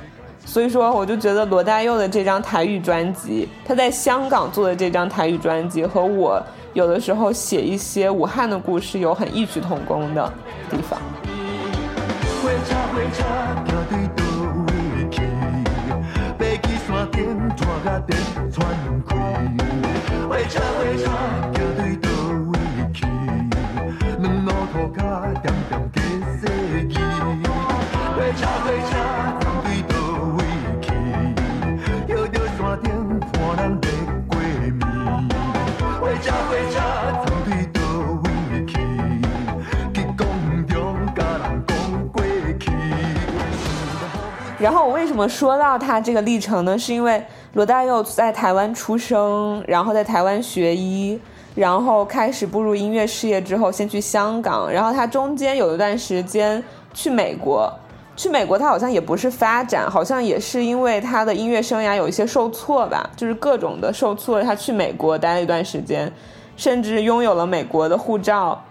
[0.45, 10.31] 所以说，我就觉得罗大佑的这张台语专辑，他在香港做的这张台语专辑，和我有的时候写一些武汉的故事有很异曲同工的
[10.69, 10.99] 地方。
[17.13, 18.09] 去山顶，带甲电
[18.51, 18.57] 喘
[19.07, 19.11] 开。
[20.27, 22.09] 火车火车行对倒
[22.49, 22.51] 位
[22.91, 22.97] 去？
[24.19, 24.97] 两路涂骹
[25.41, 25.95] 点点加
[26.39, 26.41] 细
[44.63, 46.79] 然后我为什么说到他这个历程呢？
[46.79, 51.19] 是因为罗大佑在台湾出生，然后在台湾学医，
[51.53, 57.69] 然后开始步入音乐事业之后，先去香港，然后他中间有一段时间去美国。
[58.15, 64.41] 去美国，他好像也不是发展，好像也是因为他的音乐生涯有一些受挫吧，就是各种的受挫。
[64.41, 66.09] 他去美国待了一段时间，
[66.55, 68.63] 甚至拥有了美国的护照。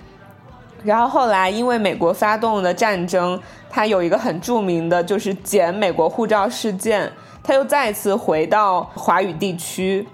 [0.85, 7.11] 然后后来因为美国发动的战争，他有一个很著名的就是捡美国护照事件，
[7.41, 10.07] 他又再次回到华语地区。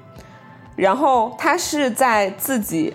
[0.77, 2.95] 然后他是在自己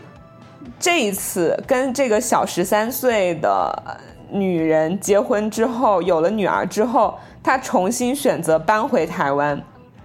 [0.79, 3.99] 这一次跟这个小十三岁的
[4.29, 9.59] 女人结婚之后，有了女儿之后，他重新选择搬回台湾，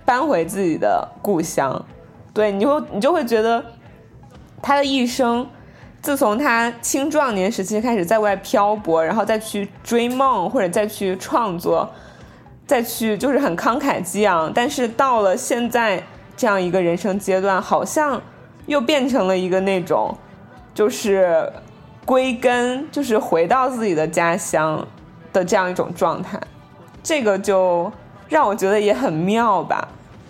[0.06, 1.84] 搬回自己的故乡。
[2.32, 3.62] 对，你就你就会觉得
[4.62, 5.46] 他的一生。
[6.00, 11.88] 自从他青壮年时期开始在外漂泊，然后再去追梦，或者再去创作，
[12.66, 14.50] 再去就是很慷慨激昂。
[14.54, 16.02] 但是到了现在
[16.36, 18.20] 这样一个人生阶段，好像
[18.66, 20.16] 又变成了一个那种，
[20.72, 21.52] 就是
[22.06, 24.86] 归根，就是回到自己的家乡
[25.32, 26.40] 的这样一种状态。
[27.02, 27.90] 这个就
[28.28, 29.86] 让我觉得也很妙吧，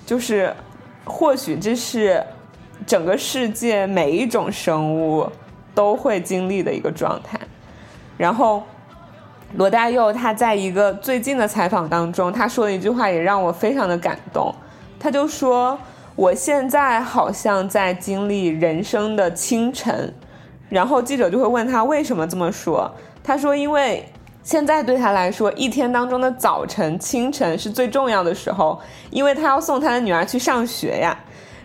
[0.06, 0.52] 就是
[1.04, 2.24] 或许这是
[2.86, 5.30] 整个世界每一种生物。
[5.78, 7.38] 都会经历的一个状态。
[8.16, 8.64] 然后，
[9.54, 14.52] 罗大佑他在一个最近的采访当中，他说了一句话也让我非常的感动。
[14.98, 15.78] 他就说
[16.16, 20.12] ：“我现在好像在经历人生的清晨。”
[20.68, 22.92] 然后记者就会问他为什么这么说。
[23.22, 24.04] 他说：“因为
[24.42, 31.16] 现在对他来说，一天当中的早晨、清晨是最重要的时候，因为他要送他的女儿去上学呀。”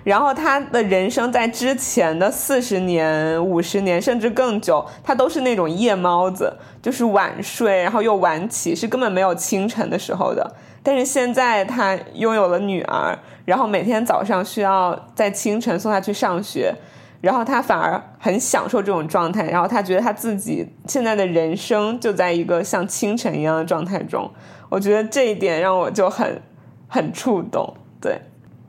[0.04, 10.56] 然后他的人生在之前的四十年、五十年甚至更久，他都是那种夜猫子，就是晚睡，然后又晚起，是根本没有清晨的时候的。
[10.84, 16.76] 但是现在他拥有了女儿，然后每天早上需要在清晨送她去上学，
[17.22, 24.30] 然后他反而很享受这种状态，然后他觉得他自己现在的人生就在一个像清晨一样的状态中。
[24.68, 26.42] 我觉得这一点让我就很
[26.90, 28.20] 很触动，对。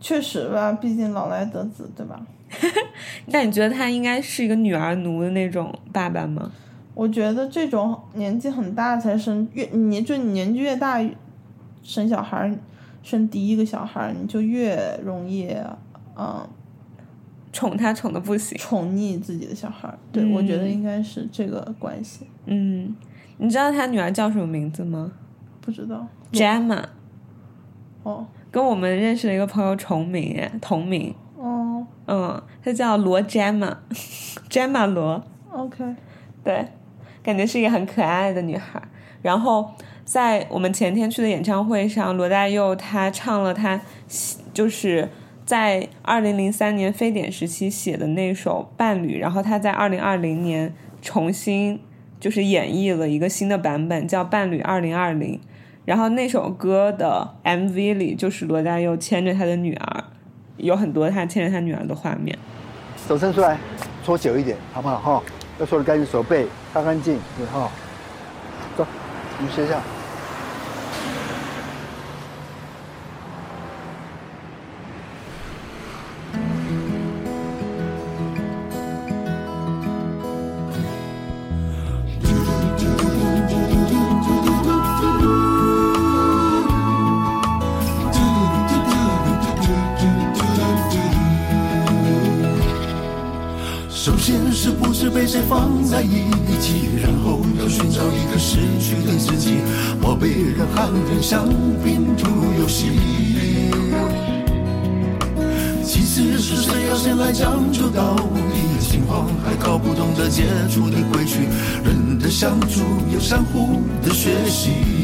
[0.05, 2.21] 确实吧，毕竟老来得子，对吧？
[3.29, 6.53] 那你觉得他应该是一个女儿奴的那种爸爸吗？
[6.95, 11.03] 我觉得这种年纪很大才生，越你就你年纪越大，
[11.83, 12.55] 生小孩儿，
[13.03, 15.49] 生第一个小孩儿，你就越容易，
[16.19, 16.47] 嗯，
[17.51, 19.99] 宠他宠的不行，宠溺自己的小孩儿。
[20.13, 22.27] 对，我觉得应该是这个关系。
[22.45, 22.95] 嗯，
[23.39, 25.11] 你知道他女儿叫什么名字吗
[25.63, 26.07] 不知道。
[26.31, 26.85] ？Gemma，
[28.03, 31.13] 哦跟我们认识的一个朋友重名耶，同名。
[31.37, 35.21] 哦嗯，她叫罗 Gemma，Gemma 罗。
[35.51, 35.85] ，OK，
[36.45, 36.69] 对，
[37.21, 38.81] 感觉是一个很可爱的女孩。
[39.23, 39.73] 然后
[40.05, 43.81] 在我们前天去的演唱会上，罗大佑他唱了他
[44.53, 45.09] 就是
[45.45, 51.81] 在二零零三年非典时期写的那首《伴侣》，然后他在二零二零年重新
[52.21, 55.35] 就是演绎了一个新的版本，叫《伴侣二零二零》。
[55.85, 60.05] 然后那首歌的 MV 里，就是罗大佑牵着他的女儿，
[60.57, 62.39] 有很多他牵着他女儿的画面。
[63.07, 63.59] 手伸出来，
[64.03, 64.99] 搓久一点，好不好？
[64.99, 65.22] 哈，
[65.59, 67.70] 要搓的干净，手背擦干净，对哈。
[68.76, 68.87] 走，
[69.39, 69.80] 我们学一下
[95.49, 96.24] 放在一
[96.61, 99.57] 起，然后要寻找一个失去的自己，
[100.01, 101.47] 我被人喊人像
[101.82, 102.28] 拼图
[102.59, 102.86] 游戏。
[105.84, 108.80] 其实是谁要先来讲究道理？
[108.80, 111.49] 情况还搞不懂得接触的规矩，
[111.84, 112.80] 人的相处
[113.12, 115.04] 有相互的学习。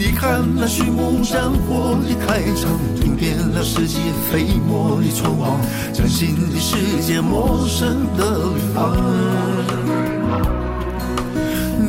[0.00, 3.98] 你看那序幕战火的开场，听遍了世界
[4.32, 5.60] 飞沫的存亡，
[5.92, 8.96] 崭新的世界，陌生的旅航。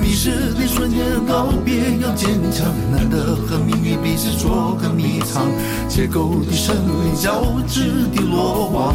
[0.01, 5.47] 迷失的瞬间告别要坚强，难得和命运彼此做个迷藏，
[5.87, 8.93] 结构的生命，交织的落网。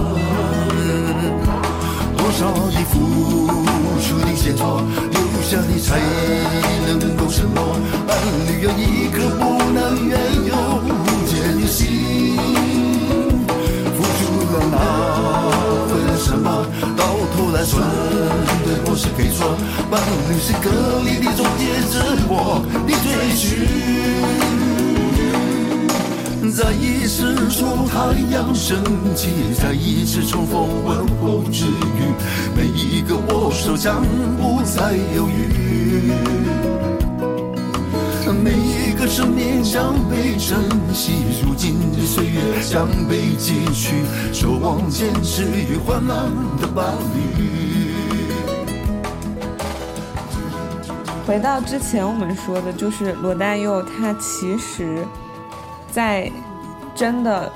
[2.19, 3.49] 多少的付
[4.03, 4.83] 出的线索，
[5.47, 5.97] 下你才
[6.89, 7.79] 能够承诺。
[8.05, 8.19] 伴
[8.49, 10.91] 侣有一颗不能怨尤无
[11.25, 12.37] 解的心，
[13.95, 14.21] 付出
[14.51, 14.75] 了那
[15.87, 16.67] 份什么，
[16.97, 17.01] 到
[17.37, 17.81] 头来算
[18.67, 19.57] 的不是给错？
[19.89, 21.95] 伴侣是隔离的终结，之
[22.29, 24.66] 我的追寻。
[26.51, 28.83] 再一次说太阳升
[29.15, 29.29] 起，
[29.61, 32.15] 再一次重逢问候之余，
[32.57, 34.03] 每一个握手将
[34.37, 36.13] 不再犹豫，
[38.43, 40.59] 每一个生命将被珍
[40.95, 46.17] 惜，如今的岁月将被汲取，守望坚持与患难
[46.61, 47.57] 的伴侣。
[51.27, 55.05] 回到之前我们说的，就是罗大佑他其实，
[55.97, 56.31] 在
[56.95, 57.51] 真的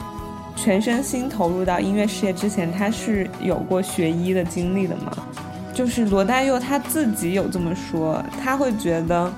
[0.57, 5.13] 全身心投入到音乐事业之前，他是有过学医的经历的嘛？
[5.75, 9.31] 就是罗大佑他自己有这么说，他会觉得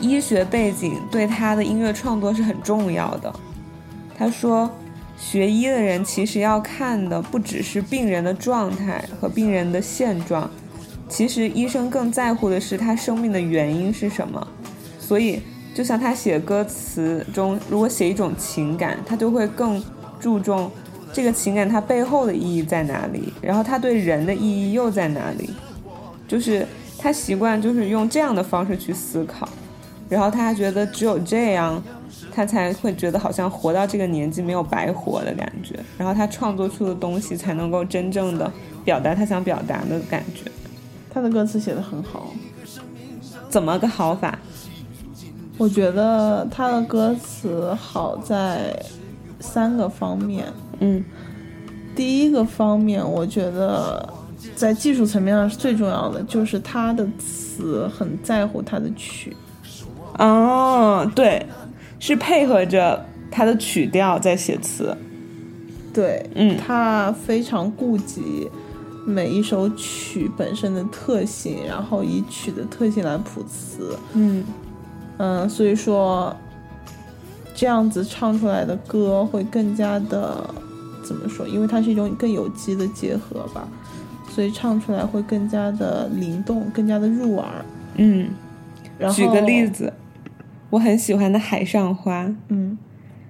[0.00, 3.32] 医学背景对他的音乐创作是很重要的。
[4.18, 4.68] 他说，
[5.16, 10.50] 学医的人其实要看的不只是病人的状态和病人的现状。
[11.08, 14.44] 其实医生更在乎的是他生命的原因是什么，
[14.98, 15.40] 所以
[15.74, 19.82] 就像他写歌词中，如果写一种情感，他就会更
[20.20, 20.70] 注重
[21.12, 25.50] 这个情感它背后的意义在哪里，然后他对人的意义又在哪里，
[26.28, 26.66] 就是
[26.98, 29.48] 他习惯就是用这样的方式去思考，
[30.08, 31.82] 然后他还觉得只有这样，
[32.34, 38.50] 他才会觉得好像活到这个年纪没有白活的感觉，然后他创作出的东西才能够真正的
[38.84, 40.50] 表达他想表达的感觉。
[41.12, 42.32] 他的歌词写的很好，
[43.50, 44.38] 怎么个好法？
[45.62, 48.76] 我觉得他的歌词好在
[49.38, 50.52] 三个方面。
[50.80, 51.04] 嗯，
[51.94, 54.12] 第一个方面，我觉得
[54.56, 59.36] 在技术层面上是最重要的，就是他的词很在乎他的曲。
[60.18, 61.46] 哦，对，
[62.00, 64.96] 是配合着他的曲调在写词。
[65.94, 68.50] 对，嗯他非常顾及
[69.06, 73.96] 每一首曲本身的特性，然后以曲的特性来谱词。
[74.14, 74.42] 嗯
[75.22, 76.34] 嗯，所以说
[77.54, 80.52] 这样子唱出来的歌会更加的
[81.04, 81.46] 怎么说？
[81.46, 83.68] 因为它是一种更有机的结合吧，
[84.28, 87.64] 所以唱出来会更加的灵动，更加的入耳。
[87.94, 88.30] 嗯，
[88.98, 89.92] 然后举个例，子，
[90.70, 92.24] 我很喜欢的《海上花》。
[92.48, 92.76] 嗯，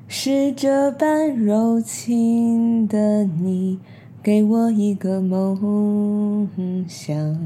[0.08, 3.78] 是这般柔情的你，
[4.22, 6.48] 给我一个梦
[6.88, 7.38] 想，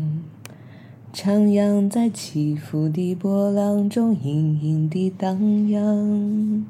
[1.17, 5.41] 徜徉在起伏的波浪中，隐隐地荡
[5.71, 6.63] 漾，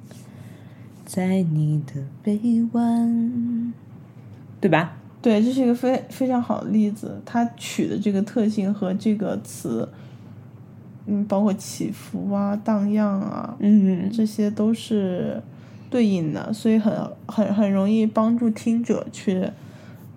[1.05, 3.75] 在你的臂弯，
[4.61, 4.99] 对吧？
[5.21, 7.21] 对，这是一个非非常好的例子。
[7.27, 9.89] 它取的这个特性和这个词，
[11.07, 15.43] 嗯，包括起伏啊、荡漾啊，嗯这些都是
[15.91, 16.95] 对应的，所以很
[17.27, 19.51] 很很容易帮助听者去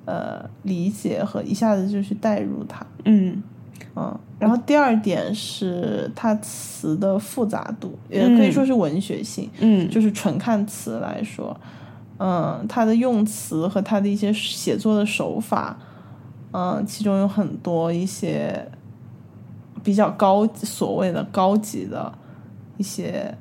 [0.05, 2.85] 呃理解和一下子就去带入它。
[3.05, 3.41] 嗯
[3.95, 9.89] 嗯，然后第二点是它词的复杂度，也可以说是文学性，嗯。
[9.89, 11.59] 就是纯看词来说，
[12.17, 15.77] 嗯，它的用词和它的一些写作的手法，
[16.51, 18.71] 嗯，其中有很多一些
[19.83, 22.13] 比较高所谓的高级的
[22.77, 23.35] 一些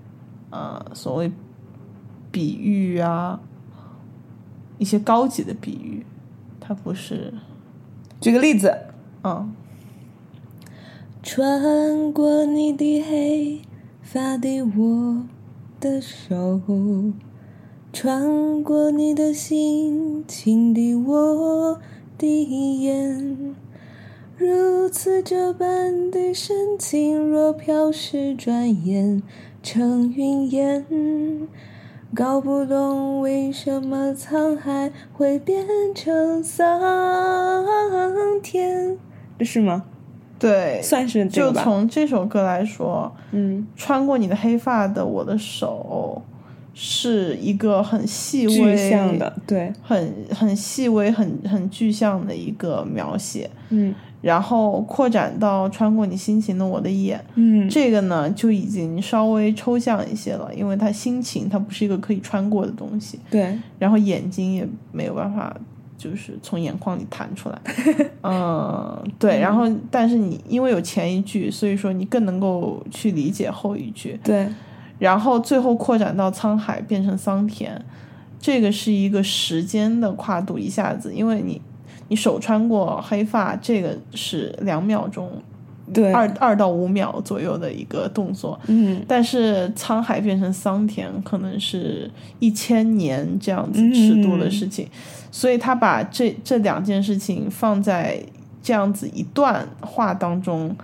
[0.50, 1.30] 呃所谓
[2.32, 3.38] 比喻啊，
[4.78, 6.04] 一些高级的比喻，
[6.58, 7.32] 它不是
[8.20, 8.76] 举个例子，
[9.22, 9.54] 嗯。
[11.30, 13.60] 穿过你的黑
[14.00, 15.26] 发的我
[15.78, 16.58] 的手，
[17.92, 21.78] 穿过你的心情的我
[22.16, 23.54] 的眼，
[24.38, 29.22] 如此这般的深情，若飘逝转眼
[29.62, 31.46] 成云烟，
[32.14, 37.66] 搞不懂为什么沧海会变成桑
[38.42, 38.96] 田，
[39.38, 39.84] 这是吗？
[40.38, 41.64] 对，算是这就个吧。
[41.64, 43.66] 从这首歌来说，嗯。
[43.76, 46.22] 穿过你的黑发的我的手，
[46.74, 53.94] 是一个很细具微象的，对，很很细微、很很具象的一个描写，嗯。
[54.20, 65.56] 然后扩展到穿过你心情的我的眼，嗯，这个呢就已经稍微抽象一些了，因为它心情它不是一个可以穿过的东西，对，然后眼睛也没有办法
[65.98, 67.60] 就是从眼眶里弹出来，
[68.22, 74.48] 嗯，对，然后但是你因为有前一句，所以说你更能够去理解后一句，对，
[75.00, 77.84] 然后最后扩展到沧海变成桑田，
[78.38, 81.60] 这个是一个时间的跨度，一下子，因为你
[82.06, 85.42] 你手穿过黑发，这个是两秒钟，
[85.92, 94.86] 对，二二到五秒左右的一个动作，嗯但是沧海变成桑田，可能是一千年这样子尺度的事情，
[95.30, 98.22] 所以他把这这两件事情放在
[98.62, 100.76] 这样子一段话当中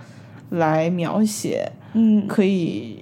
[0.49, 2.97] 来描写，嗯，可以。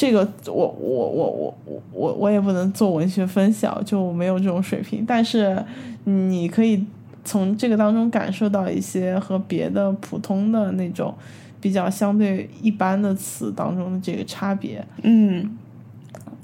[0.00, 5.04] 这个我我我我我我我也不能做文学分享，就没有这种水平。
[5.04, 5.60] 但是
[6.04, 6.84] 你可以
[7.28, 11.14] 从这个当中感受到一些和别的普通的那种
[11.60, 14.82] 比较相对一般的词当中的这个差别。
[15.02, 15.58] 嗯，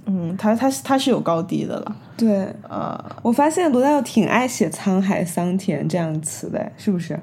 [0.05, 1.97] 嗯，它它是它是有高低的了。
[2.19, 7.19] 对，呃，我发现罗大佑挺爱写沧海桑田这样的词的，是不是？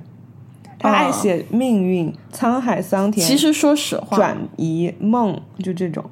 [0.79, 6.03] 他爱啊写命运、沧海桑田，其实说实话，转移梦就这种。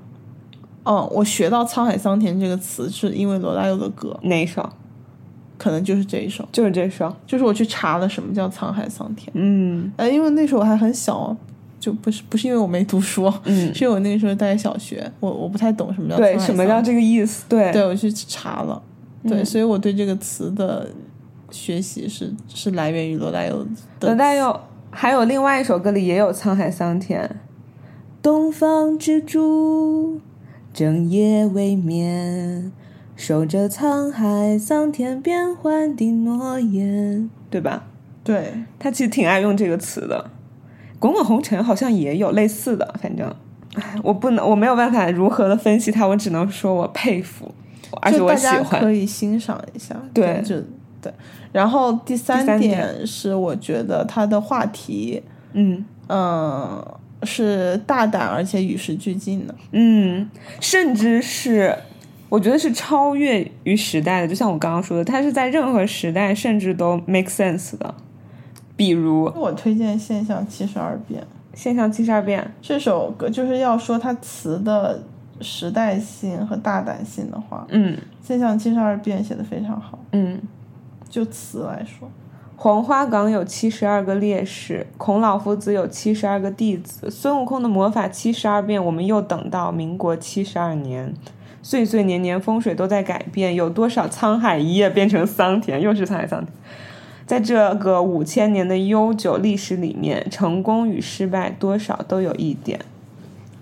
[0.83, 4.69] 嗯，我学到“沧海桑田”这个词是因为罗大佑的歌，哪一首？
[5.59, 6.43] 可能就是这一首。
[6.51, 7.15] 就是这首。
[7.27, 11.35] 就是我去查了什么叫沧海桑田，嗯呃，因为那时候我还很小，
[11.79, 17.45] 就不是不是因为我没读书，嗯， 是因为我那个时候在小学，我我不太懂什么叫对，什么叫这个意思？
[17.47, 18.81] 对对，我去查了，
[19.27, 20.87] 对，嗯所以我对这个词的
[21.51, 23.63] 学习是是来源于罗大佑
[23.99, 24.07] 的。
[24.07, 24.59] 罗大佑
[24.91, 27.29] 还有另外一首歌里也有沧海桑田，
[28.21, 30.19] 东方之珠，
[30.73, 32.71] 整夜未眠，
[33.19, 37.83] 守着沧海桑田变幻的诺言，对吧？
[38.23, 40.31] 对，他其实挺爱用这个词的。
[40.99, 43.29] 滚滚红尘好像也有类似的，反正，
[43.75, 47.53] 唉我不能，我没有办法如何的分析他，我只能说我佩服，
[48.01, 48.89] 而且我喜就大家可。
[48.89, 49.93] 以欣赏一下。
[50.13, 50.55] 对就
[51.01, 51.13] 对。
[51.51, 56.81] 然后第三点点是，我觉得他的话题，嗯嗯，
[57.23, 59.53] 是大胆而且与时俱进的。
[59.73, 60.29] 嗯，
[60.61, 61.75] 甚至是
[62.29, 67.93] 我觉得是超越于时代的，就像我刚刚说的，它是在任何时代甚至都 make sense 的。
[68.75, 71.21] 比如《我推荐《现象七十二变》
[71.53, 75.03] 现象七十二变》，这首歌，就是要说它词的
[75.41, 79.99] 时代性和大胆性的话，嗯《现象七十二变》写的非常好。
[80.11, 80.39] 嗯，
[81.09, 82.09] 就词来说，
[82.55, 91.13] 黄花岗有七十二个烈士，孔老夫子有七十二个弟子，孙悟空的魔法七十二变，我们又等到民国七十二年，
[91.69, 96.51] 岁岁年年风水都在改变，有多少沧海一夜变成桑田，又是沧海桑田。
[97.27, 102.79] 在这个五千年的悠久历史里面，成功与失败多少都有一点。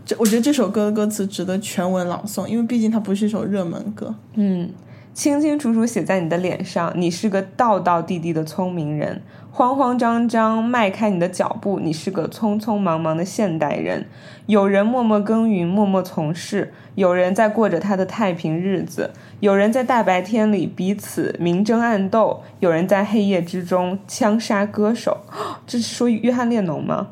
[0.06, 4.16] 这我觉得这首歌的歌词值得全文朗诵，因为毕竟它不是一首热门歌。
[4.36, 4.70] 嗯，
[5.14, 9.22] 清清楚楚写在你的脸上，你是个道道地地的聪明人。
[9.58, 14.06] 慌慌张张迈开你的脚步，你是个匆匆忙忙的现代人。
[14.46, 25.22] 有人默默耕耘，默默从事；有人在过着他的太平日子；有人在大白天里彼此明争暗斗；有人在黑夜之中枪杀歌手。
[25.66, 27.08] 这是说约翰列侬吗？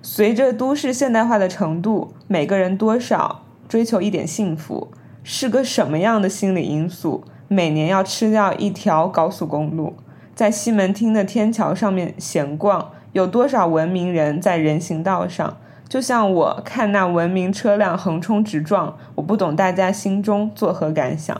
[0.00, 4.88] 随着都市现代化的程度，每个人多少追求一点幸福，
[5.22, 7.24] 是个什么样的心理因素？
[7.48, 9.96] 每年要吃掉一条高速公路，
[10.40, 15.58] 在西门町的天桥上面闲逛，有多少文明人在人行道上？
[15.86, 21.38] 就像我看那文明车辆横冲直撞，我不懂大家心中作何感想。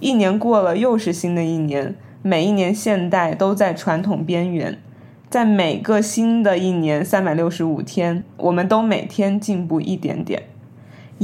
[0.00, 4.78] 一年过了，又是新的一年，每一年现代都在传统边缘。
[5.28, 10.44] 在每个新的一年三百六十五天，我们都每天进步一点点。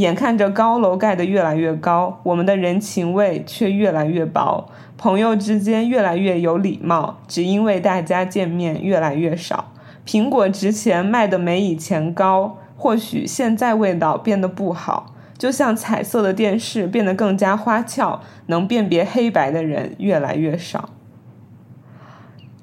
[0.00, 9.72] 眼看着高楼盖得越来越高，我们的人情味却越来越薄，朋友之间越来越有礼貌，只因为大家见面越来越少。
[10.06, 20.88] 苹果值钱卖的没以前高，或许现在味道变得不好，就像彩色的电视变得更加花俏，能辨别黑白的人越来越少。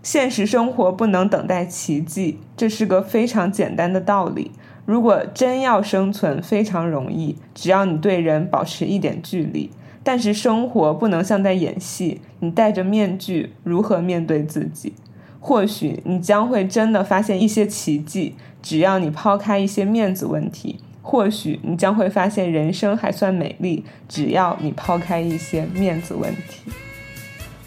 [0.01, 4.51] 现实生活不能等待奇迹，这是个非常简单的道理。
[4.87, 9.69] 如果真要生存，非常容易，只要你对人保持一点距离。
[10.01, 14.93] 但是生活不能像在演戏，你戴着面具，如何面对自己？
[15.41, 26.71] 或许你将会真的发现一些奇迹，只要你抛开一些面子问题，或许你将会发现人生还算美丽，只要你抛开一些面子问题。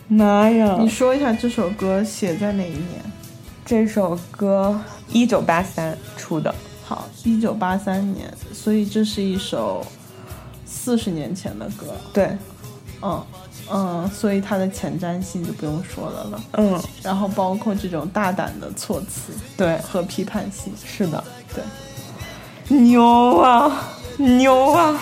[0.09, 0.79] 妈呀！
[0.81, 3.03] 你说一下这首歌写在哪一年？
[3.67, 4.81] 这首歌
[5.13, 6.55] 一九八三出的，
[6.91, 9.87] 好，一九八三年，所以这是一首
[10.67, 11.87] 四十年前的歌。
[12.13, 12.37] 对，
[13.01, 13.25] 嗯
[13.71, 16.43] 嗯，所以它的前瞻性就不用说了了。
[16.55, 21.23] 嗯，然后包括这种大胆的措辞对，和批判性，是的，
[21.55, 23.85] 对，牛啊，
[24.17, 25.01] 牛啊！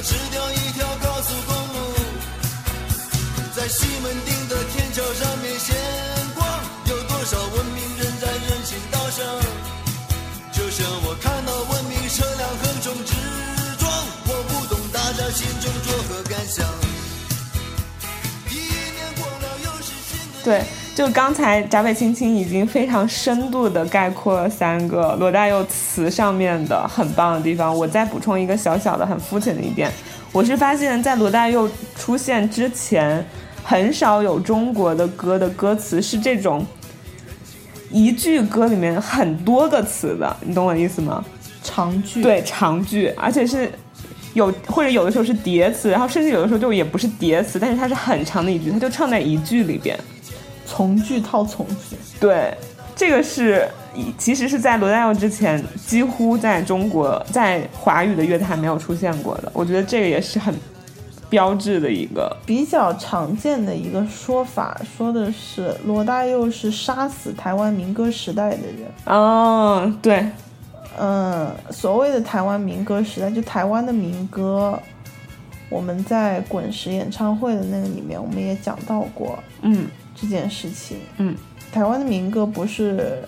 [0.00, 1.92] 要吃掉一条高速公路，
[3.54, 5.76] 在西门町的天桥上面闲
[6.34, 6.48] 逛，
[6.86, 9.26] 有多少文明人在人行道上？
[10.52, 13.12] 就像我看到文明车辆横冲直
[13.76, 13.92] 撞，
[14.24, 16.66] 我不懂大家心中作何感想。
[18.48, 20.42] 一年过了，又是新的。
[20.42, 27.74] 对，就刚才闸北青青已经非常深度的概括了三个罗大佑词上面的很棒的地方。
[27.74, 29.90] 我再补充一个小小的、很肤浅的一点，
[30.30, 33.24] 我是发现，在罗大佑出现之前，
[33.62, 36.66] 很少有中国的歌的歌词是这种
[37.90, 41.24] 一句歌里面很多个词的，你懂我意思吗？
[41.62, 43.70] 长句，对，长句，而且是
[44.34, 49.98] 有或者有的时候是叠词，然后甚至有的时候就也不是叠词，但是它是很长的一句，它就唱在一句里边。
[50.80, 52.56] 从句套从句，对，
[52.96, 53.68] 这个是
[54.16, 59.52] 其实是在罗大佑之前，几乎在中国在华语的乐坛没有出现过的。
[59.52, 60.54] 我觉得这个也是很
[61.28, 62.34] 标志的一个。
[62.46, 68.90] 比较常见的一个说法，说的是罗大佑是杀死台湾民歌时代的人。
[69.04, 70.26] 哦，对，
[70.98, 74.80] 嗯，所谓的台湾民歌时代，就台湾的民歌，
[75.68, 79.86] 我们在滚石演唱会的那个里面，我们也讲到过嗯
[80.20, 80.98] 这件事情。
[81.18, 81.34] 嗯，
[81.72, 83.22] 台湾的民歌不是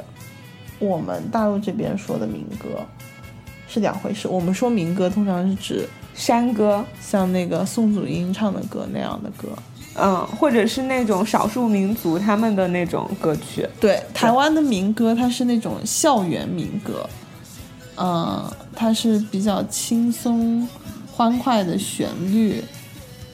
[0.78, 2.84] 我们大陆这边说的民歌，
[3.68, 4.28] 是两回事。
[4.28, 9.48] 我们说民歌，通常是指山歌，像那个宋祖英唱的歌那样的歌。
[9.94, 13.68] 嗯，或者是那种少数民族他们的那种歌曲。
[13.78, 17.06] 对，台湾的民歌它是那种校园民歌，
[17.96, 20.66] 嗯，它是比较轻松
[21.10, 22.64] 欢快的旋律，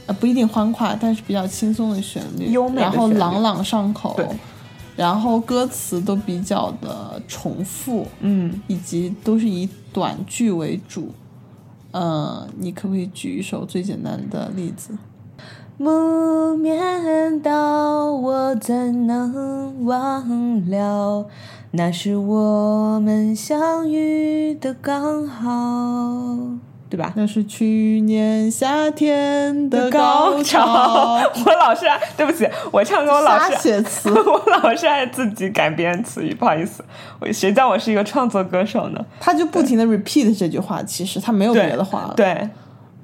[0.08, 4.18] 呃，不一定欢快，但是比较轻松的旋律，优美的然后朗朗上口，
[4.96, 11.10] 然后歌词都比较的重复，嗯，以及都是以短句为主。
[11.92, 14.96] 嗯，你可不可以举一首最简单的例子？
[15.76, 21.26] 木棉道，我怎能忘了？
[21.70, 25.48] 那是我们相遇的刚好，
[26.90, 27.12] 对吧？
[27.16, 31.20] 那是去年夏天的高高潮。
[31.44, 36.84] 我老是爱，对不起，我唱歌我老是写词 我老是爱自己改编词语，不好意思，
[37.20, 39.04] 我谁叫我是一个创作歌手呢？
[39.20, 42.48] 他就不停的 repeat 这句话，其实他没有别的话了。，对，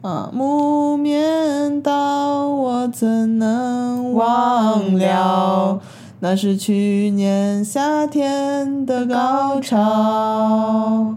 [0.03, 5.81] 嗯，木棉道，我怎能忘了？
[6.21, 11.17] 那是去年夏天的高潮。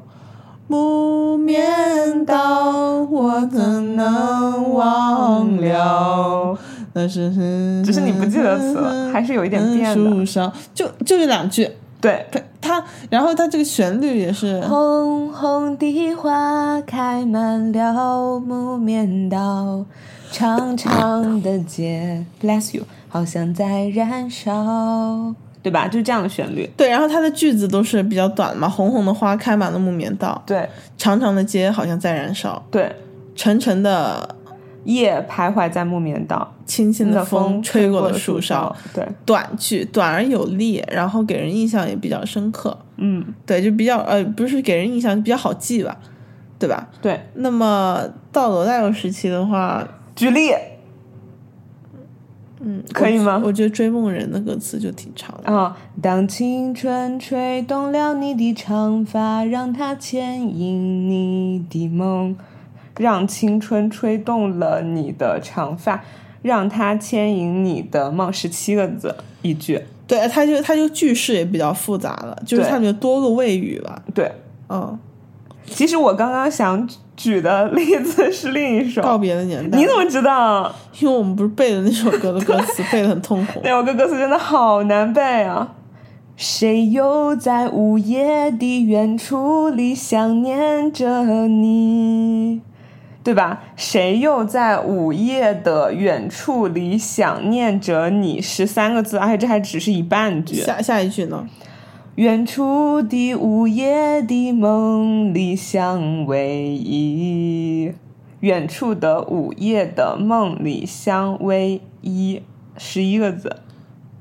[0.68, 6.58] 木棉道，我怎能忘了？
[6.94, 7.32] 那是
[7.86, 9.94] 只是你不记得词了还是有一点变的。
[9.94, 11.70] 树上就就这两句，
[12.02, 19.86] 对，它它，然后它这个旋律也是，红红的花开满了木棉道，
[20.32, 24.52] 长长的街，Bless you，好像在燃烧，
[25.64, 25.88] 对吧？
[25.88, 26.70] 就是这样的旋律。
[26.78, 30.68] 对，然后它的句子都是比较短嘛，红红的花开满了木棉道，对。
[30.98, 32.94] 长长的街好像在燃烧，对，
[33.36, 34.36] 沉沉的
[34.86, 45.96] 夜徘徊在木棉道，轻轻的风吹过了树树梢，，对，短句短而有力，然后给人印象也比较深刻，嗯，对，就比较呃，不是给人印象比较好记吧，
[46.58, 46.88] 对吧？
[47.02, 47.20] 对。
[47.36, 48.02] 那么
[48.32, 50.52] 到罗大佑时期的话，举例，
[52.60, 55.54] 嗯，可以吗我觉得《追梦人》的歌词就挺长的。
[55.54, 62.36] 啊、当青春吹动了你的长发，让它牵引你的梦；
[62.98, 66.04] 让青春吹动了你的长发，
[66.42, 68.34] 让它牵引你的梦。
[68.34, 74.02] 十七个字一句，对，它就它就句式也比较复杂了，就是对它里面多个谓语吧。
[74.16, 74.32] 对。
[74.70, 75.00] 嗯，
[75.66, 79.78] 其实我刚刚想举的例子是另一首，告别的年代。
[79.78, 80.72] 你怎么知道？
[81.02, 83.60] 因为我们不是背的那首歌的歌词， 背的很痛苦。
[83.64, 85.74] 那首歌歌词真的好难背啊！
[86.36, 92.62] 谁又在午夜的远处里想念着你？
[93.24, 93.64] 对吧？
[93.76, 98.40] 谁又在午夜的远处里想念着你？
[98.40, 100.56] 十三个字，而且这还只是一半句。
[100.56, 101.46] 下下一句呢？
[102.18, 106.40] 远处的午夜的梦里相偎
[106.74, 107.94] 依，
[108.40, 112.42] 远处的午夜的梦里相偎依，
[112.76, 113.58] 十一个字。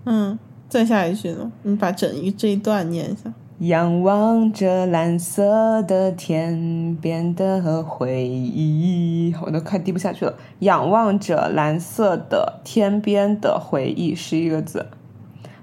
[0.05, 0.39] 嗯，
[0.69, 1.51] 再下一句呢？
[1.63, 3.33] 你把整一这一段念一下。
[3.61, 10.35] 仰望着蓝色的天边的回忆，我都快低不下去了。
[10.59, 14.85] 仰望着蓝色的天边的回忆，十一个字。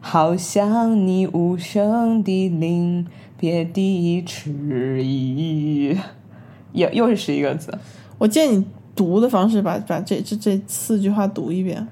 [0.06, 3.08] 好像你无声的临
[3.40, 5.98] 别的迟疑，
[6.74, 7.74] 又又是十一个字。
[8.18, 11.88] 我建议你读的方式把把这这这四句话读一遍。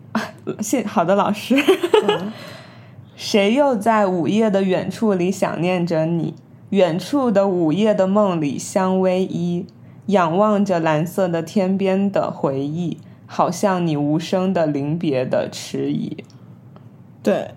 [0.60, 1.54] 谢好的，老师。
[3.14, 6.34] 谁又在午夜的远处里想念着你？
[6.70, 9.66] 远处的午夜的梦里相偎依，
[10.06, 16.24] 仰望着蓝色的天边的回忆，好像你无声的临别的迟疑。
[17.24, 17.50] 对，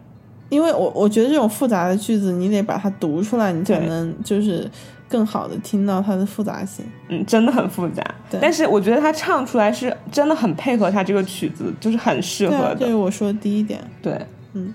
[0.49, 4.67] 因为我我觉得这种复杂的句子，你得把它读出来，你才能就是
[5.09, 6.85] 更好的听到它的复杂性。
[7.09, 8.03] 嗯，真的很复杂。
[8.29, 12.75] 对但是我觉得他唱出来是真的很配合他这个曲子，就是很适合对啊，的。
[12.79, 13.79] 这是我说的第一点。
[14.01, 14.19] 对，
[14.53, 14.73] 嗯，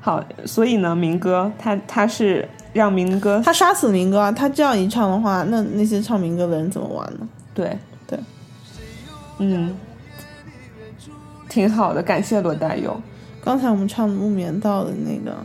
[0.00, 4.32] 好，所以呢，民歌他他是让民歌他杀死民歌啊！
[4.32, 7.28] 他这样一唱的话，那那些唱民歌的人怎么玩呢？
[7.54, 8.18] 对对，
[9.38, 9.74] 嗯，
[11.48, 12.98] 挺好的，感谢罗大佑。
[13.44, 15.36] 刚才我们唱木棉道的那个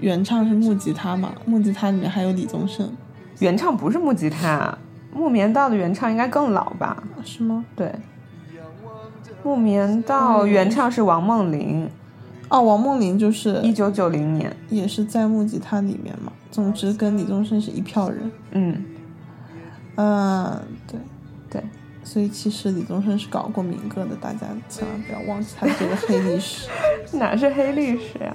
[0.00, 1.34] 原唱是木吉他嘛？
[1.44, 2.90] 木吉他里面还有李宗盛，
[3.40, 4.76] 原唱不是木吉他，
[5.12, 7.02] 木棉道的原唱应该更老吧？
[7.24, 7.64] 是吗？
[7.76, 7.92] 对，
[9.42, 11.90] 木棉道原唱是王梦玲，
[12.48, 14.56] 哦，王梦玲就是一九九零年。
[14.70, 16.32] 也是在木吉他里面嘛。
[16.50, 18.32] 总之跟李宗盛是一票人。
[18.52, 18.84] 嗯，
[19.96, 20.98] 嗯，对
[21.50, 21.62] 对，
[22.08, 26.66] 所以其实李宗盛是搞过民歌的，大家千万不要忘记他这个黑历史。
[27.12, 28.34] 哪是黑历史呀？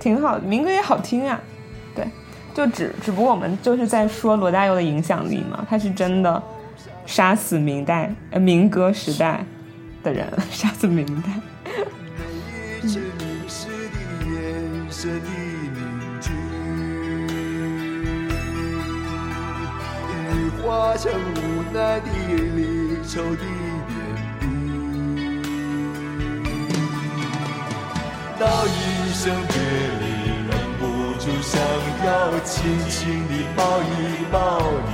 [0.00, 1.40] 挺好的，民歌也好听啊。
[1.94, 2.04] 对，
[2.52, 6.42] 就只只不过我们就是在说罗大佑的影响力嘛，他是真的
[7.06, 9.46] 杀死明代呃民歌时代
[10.02, 11.30] 的人，杀死明代。
[12.82, 13.96] 一切凝视的
[14.26, 15.26] 眼神的
[15.72, 16.32] 凝聚，
[20.66, 22.06] 化成无奈的
[22.56, 23.44] 离愁的点
[24.40, 24.42] 滴。
[28.38, 29.54] 到一声别
[30.00, 30.02] 离，
[30.48, 30.82] 忍不
[31.20, 31.52] 住想
[32.04, 32.08] 要
[32.44, 32.52] 轻
[32.88, 33.92] 轻地抱一
[34.32, 34.36] 抱
[34.88, 34.92] 你。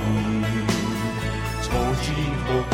[1.61, 1.69] 从
[2.01, 2.05] 今
[2.45, 2.73] 后，姑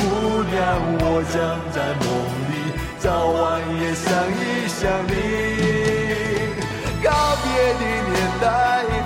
[0.51, 0.55] 娘，
[0.99, 1.01] 我
[1.31, 1.35] 将
[1.71, 2.05] 在梦
[2.49, 2.51] 里
[2.99, 3.37] 早晚
[3.79, 4.77] 也想一想
[5.07, 5.09] 你。
[7.03, 7.07] 告
[7.43, 8.45] 别的年代，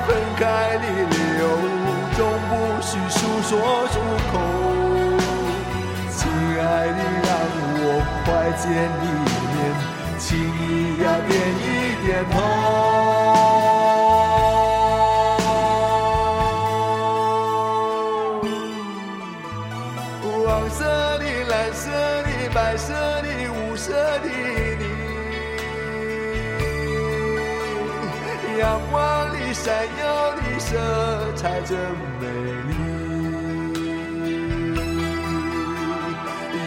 [0.08, 0.42] 分开
[0.78, 1.42] 的理由，
[2.16, 2.52] 总不
[2.82, 3.52] 需诉说
[3.90, 3.94] 出
[4.32, 4.71] 口。
[6.72, 7.30] 爱你，让
[7.84, 7.86] 我
[8.24, 9.06] 快见一
[9.52, 9.60] 面，
[10.18, 11.62] 请你呀点一
[12.06, 12.34] 点头。
[20.46, 20.80] 黄色
[21.20, 21.84] 的、蓝色
[22.24, 22.88] 的、白色
[23.22, 24.28] 的、五色的
[24.80, 24.84] 你，
[28.60, 28.96] 阳光
[29.34, 29.66] 里闪
[30.00, 30.02] 耀
[30.36, 30.70] 的色
[31.36, 31.78] 彩真
[32.22, 32.24] 美
[32.70, 32.71] 丽。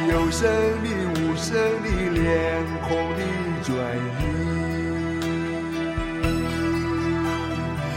[0.07, 0.49] 有声
[0.83, 3.21] 的、无声的、脸孔的
[3.63, 3.75] 转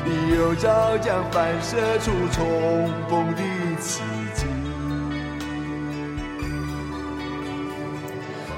[0.05, 3.41] 移，有照将反射出重逢的
[3.79, 4.01] 奇
[4.34, 4.45] 迹。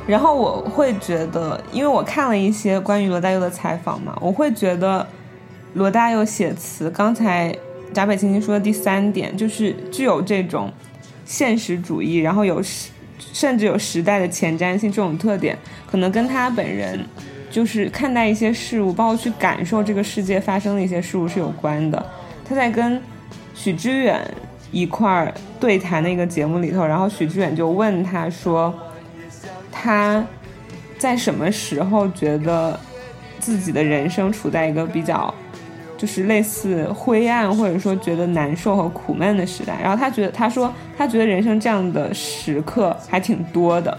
[0.08, 5.08] 然后我会觉得，因为我看了一些关于罗大佑的采访嘛，我会觉得
[5.74, 7.56] 罗大佑写词，刚才
[7.94, 10.72] 闸北青青说的第三点，就是具有这种
[11.26, 12.92] 现实主义，然后有时
[13.34, 17.00] 甚至有时代的前瞻性这种特点，可能跟他本人
[17.52, 22.06] 就是看待一些事物，包括去感受这个世界发生的一些事物是有关的。
[22.48, 23.02] 他在跟
[23.54, 24.20] 许知远
[24.72, 28.74] 一块儿对谈的一个节目里头，然后许知远就问他说。
[29.72, 30.22] 他
[30.98, 32.78] 在什么时候觉得
[33.40, 35.34] 自己的人生处在一个比较
[36.00, 39.78] 就是类似灰暗或者说觉得难受和苦闷的时代。
[39.84, 43.96] 然后他觉得他说他觉得人生这样的时刻还挺多的。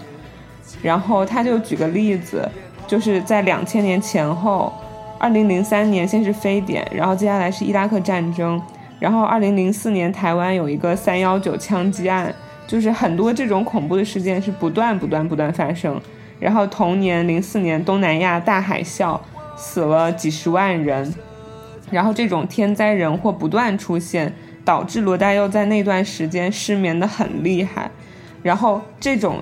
[0.81, 2.49] 然后他就举个例子，
[2.87, 4.73] 就是在两千年前后，
[5.19, 8.59] 二零零三年先是非典，然后接下来是伊拉克战争，
[8.99, 12.33] 然后二零零四年台湾有一个三幺九枪击案，
[12.65, 16.01] 就是很多这种恐怖的事件是不断不断不断发生。
[16.39, 19.19] 然后同年零四年东南亚大海啸，
[19.55, 21.13] 死了几十万人，
[21.91, 24.33] 然后这种天灾人祸不断出现，
[24.65, 27.91] 导致罗大佑在那段时间失眠的很厉害，
[28.41, 29.41] 然后这种。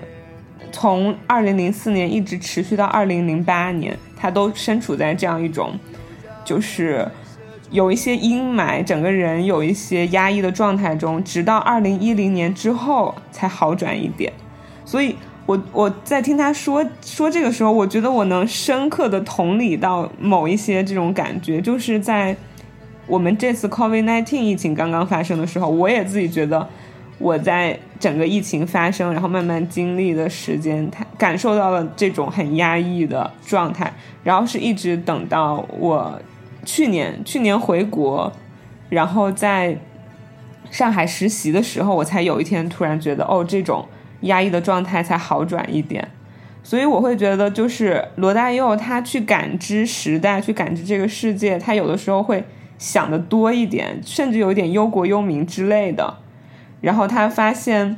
[0.72, 5.74] 从二零零四年一直持续到二零零八年，他都身处在这样一种，
[6.46, 7.08] 就是
[7.72, 14.32] 有一些阴霾，整个人有一些压抑的状态中，直到二零一零年之后才好转一点。
[14.86, 15.16] 所以，
[15.50, 22.38] 我我在听他说说这个时候，我觉得我能深刻的同理到某一些这种感觉，就是在
[23.08, 26.68] 我们这次 COVID nineteen 疫情刚刚发生的时候，我也自己觉得。
[27.18, 33.92] 我在整个疫情发生，然后慢慢经历的时间，他感受到了这种很压抑的状态，
[34.24, 36.18] 然后是一直等到我
[36.64, 38.32] 去年去年回国，
[38.88, 39.78] 然后在
[40.72, 43.86] 上海实习的时候，我才有一天突然觉得，哦，这种
[44.22, 46.08] 压抑的状态才好转一点。
[46.62, 52.44] 所以我会觉得，就是罗大佑他去感知时代，去感知这个世界，他有的时候会
[52.78, 56.18] 想的多一点，甚至有一点忧国忧民之类的。
[56.82, 57.98] 然后他发现，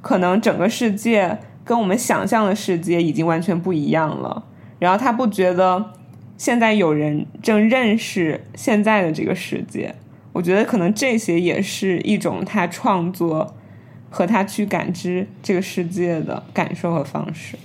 [0.00, 4.44] 可能整个世界跟我们想象的世界已经完全不一样了。
[4.78, 5.92] 然后他不觉得
[6.36, 9.94] 现在有人正认识现在的这个世界。
[10.32, 13.54] 我觉得可能这些也是一种他创作
[14.10, 17.58] 和他去感知这个世界的感受和方式。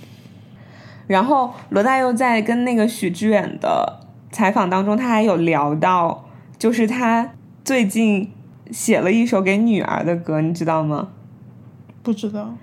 [1.06, 4.00] 然后罗大佑在跟那个许知远的
[4.30, 7.32] 采访当中，他还有聊到，就是他
[7.64, 8.30] 最近。
[8.70, 11.08] 写了一首给女儿的歌，你知道吗？
[12.02, 12.54] 不知道。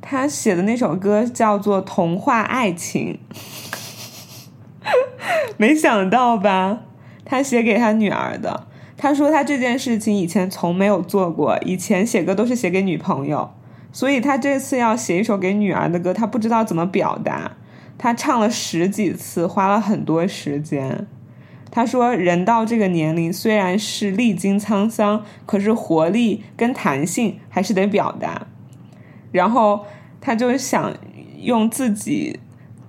[0.00, 3.18] 他写的那首歌叫做《童话爱情》，
[5.58, 6.80] 没想到吧？
[7.26, 8.66] 他写给他女儿的。
[9.04, 13.50] 他说他这件事情以前从没有做过，以前写歌都是写给女朋友，
[13.92, 17.52] 所以他这次要写一首给女儿的歌，他不知道怎么表达。
[17.98, 21.06] 他唱了十几次，花了很多时间。
[21.70, 28.46] 他说：“人到这个年龄，虽然是历经沧桑，可是活力跟弹性还是得表达。
[29.32, 29.84] 然后
[30.22, 30.94] 他就想
[31.42, 32.40] 用自己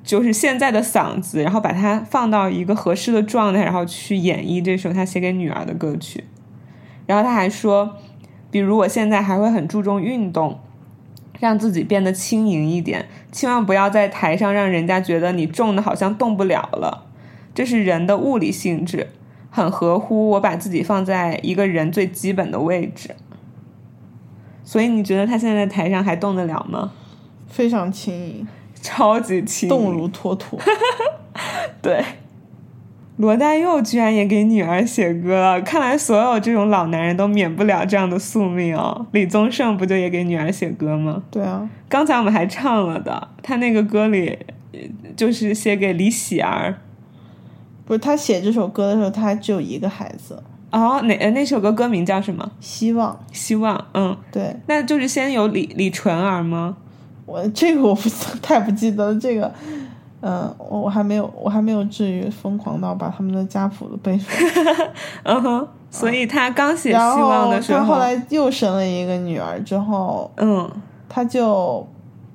[0.05, 6.23] 就是现在的嗓子，然后把它放到一个合适的状态，然后去演绎这首他写给女儿的歌曲。
[7.07, 7.97] 然后他还说，
[8.51, 10.59] 比如我现在还会很注重运动，
[11.39, 17.05] 让自己变得轻盈一点，千万不要在台上让人家觉得你重的好像动不了了。”
[17.55, 19.07] 这是人的物理性质，
[19.49, 23.15] 很合乎我把自己放在一个人最基本的位置。
[24.63, 26.91] 所以你觉得他现在在台上还动得了吗？
[27.47, 28.47] 非常轻盈，
[28.85, 30.59] 超级轻，动如脱兔。
[31.81, 32.05] 对，
[33.17, 39.07] 罗大佑居然也给女儿写歌了，看来所有这种老男人都免不了这样的宿命哦。
[39.11, 41.23] 李宗盛不就也给女儿写歌吗？
[41.31, 44.37] 对啊，刚才我们还唱了的，他那个歌里
[45.15, 46.75] 就是写给李喜儿。
[47.85, 50.43] 不是他写这首歌的时候，他还只有一个孩子。
[50.71, 52.51] 哦，那那首歌歌名叫什么？
[52.59, 54.55] 希望，希望，嗯，对。
[54.67, 56.77] 那就是先有李李纯儿吗？
[57.25, 58.09] 我这个我不
[58.41, 59.51] 太不记得这个，
[60.21, 64.91] 嗯，我我还没有我还没有至于疯狂到把他们的家谱都背出来。
[65.23, 70.69] 嗯哼，所以他刚写希望的时候，他后来又生了一个女儿之后，嗯，
[71.09, 71.85] 他就。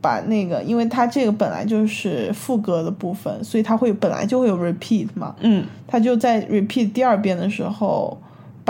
[0.02, 5.34] 把那个，因为他这个本来就是副歌的部分，所以他会本来就会有 repeat 嘛。
[5.40, 8.16] 嗯，他就在 repeat 第二遍的时候，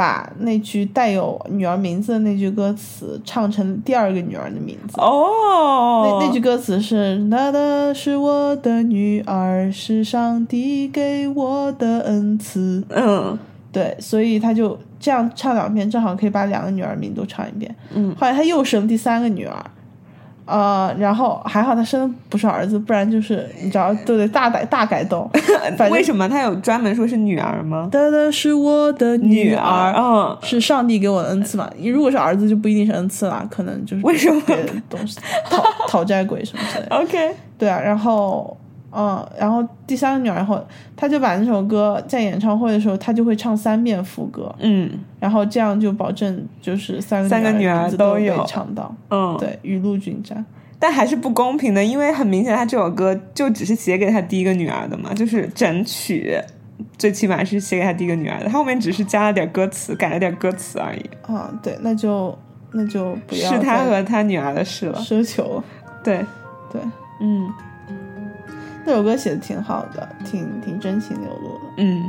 [0.00, 4.98] 把那句带有女儿名字的那句歌词唱成第二个女儿的名字。
[4.98, 13.38] 哦，那那句歌词是“那的是我的女儿，是上帝给我的恩赐。”嗯，
[13.70, 17.76] 对，所以他就这样唱两遍，正好可以把两个女儿名都唱一遍。
[17.94, 19.62] 嗯，后来他又生第三个女儿。
[20.50, 25.30] 呃，然后还好他生的不是儿子，不然就是你知道都得大改大改动。
[25.90, 27.88] 为什么他有专门说是女儿吗？
[27.90, 31.70] 得的是我的女儿，嗯，是上帝给我的恩赐嘛？
[31.76, 35.18] 你如果是儿子就不一定是恩赐啦，可能就是为什么别的东西
[35.48, 36.96] 讨讨债鬼什么之类的。
[36.98, 38.56] OK，对啊，然后。
[38.92, 40.60] 嗯，然后第三个女儿然后，
[40.96, 44.54] 他就把那首歌在演唱会的时候，他就会唱三遍副歌。
[44.58, 48.94] 嗯，然后这样就保证就是三个三个女儿都有唱到。
[49.10, 50.44] 嗯，对，雨露均沾。
[50.78, 56.36] 但还是不公平的，因为很明显他这首歌就只是写给他第一个女儿的嘛，就是整曲
[56.96, 62.36] 最起码是写给他第一个女儿的，他后面只是加了点歌词，改了点歌词而已，啊，对，那就
[62.72, 64.98] 那就不要是他和他女儿的事了。
[65.00, 65.62] 奢求。
[66.02, 66.24] 对，
[66.72, 66.80] 对，
[67.20, 67.46] 嗯
[68.84, 71.60] 那首歌写的挺好的，挺挺真情流露的。
[71.78, 72.02] 嗯。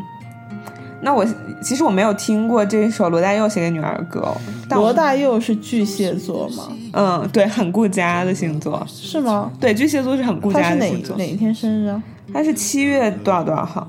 [1.03, 1.26] 那我
[1.64, 4.38] 其实我没有听过这首罗大佑写给女儿的歌哦，
[4.69, 6.72] 但罗大佑是巨蟹座吗？
[6.93, 9.52] 嗯对，很顾家的星座，是吗？
[9.60, 11.18] 对，巨蟹座是很顾家的星座。
[11.18, 12.03] 哪一天生日啊？
[12.31, 13.88] 他是七月多少多少号？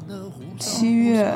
[0.59, 1.30] 七月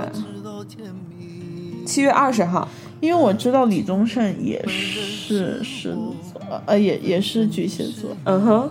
[1.84, 2.66] 七月二十号。
[2.98, 5.96] 因为我知道李宗盛也是狮子
[6.32, 8.70] 座，呃，也也是巨蟹座，嗯哼，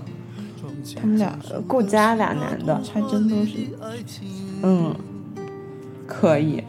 [0.99, 1.37] 他们俩
[1.67, 3.57] 顾家俩男的，还真都是。
[4.61, 4.93] 嗯，
[6.05, 6.63] 可以。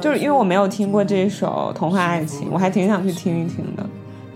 [0.00, 3.86] 就是因为我没有听过这首《童话爱情》，我还挺想去听一听的，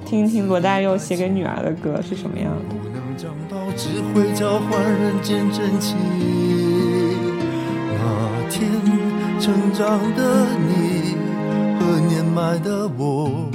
[0.04, 2.74] 听一听罗大佑写给女儿的歌是什么样的。
[2.76, 5.96] 不能讲到，只会交换人间真情。
[7.90, 8.70] 那天
[9.40, 11.16] 成长的你
[11.80, 13.50] 和年迈的我，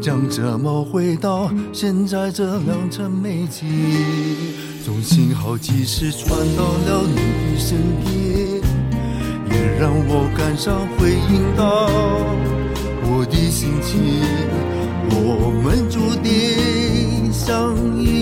[0.00, 3.68] 将这么回到现在这良辰美景。
[4.84, 8.60] 从信号及时传到了你身边，
[9.50, 11.88] 也让我感伤回应到
[13.04, 13.92] 我的心情。
[15.14, 18.21] 我们注定相依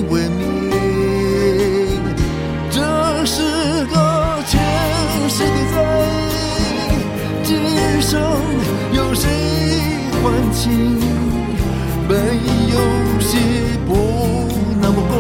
[14.93, 15.15] 那么公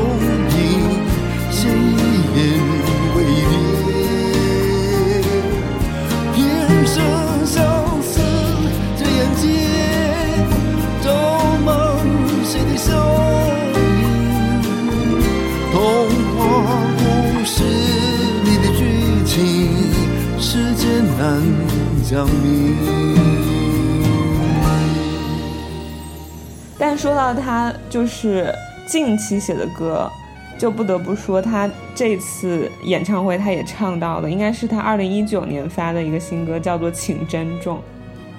[0.48, 0.58] 平，
[1.52, 2.38] 谁言
[3.14, 3.54] 为烈？
[6.34, 6.36] 天
[6.84, 6.92] 生
[7.46, 7.54] 相
[8.02, 8.10] 似
[8.98, 9.46] 这眼睛，
[11.00, 11.06] 照
[11.64, 11.70] 满
[12.44, 12.90] 谁的笑
[13.76, 13.78] 影？
[15.70, 15.78] 童
[16.36, 16.40] 话
[16.98, 17.00] 故
[17.44, 17.62] 事
[18.42, 18.80] 里的剧
[19.24, 19.38] 情，
[20.40, 20.82] 世间
[21.16, 21.22] 难
[22.02, 22.74] 讲明。
[26.76, 28.52] 但说到他就是
[28.90, 30.10] 近期写的歌，
[30.58, 37.76] 就不得不说他这次演唱会他也唱到了，应该是他二零一九年发的一个新歌，叫做《请珍重》。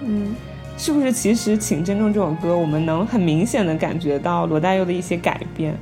[0.04, 0.36] 嗯，
[0.78, 1.10] 是不是？
[1.10, 5.74] 其实《请珍重》这首歌，我们能很明显的感觉到罗大佑的一些改变。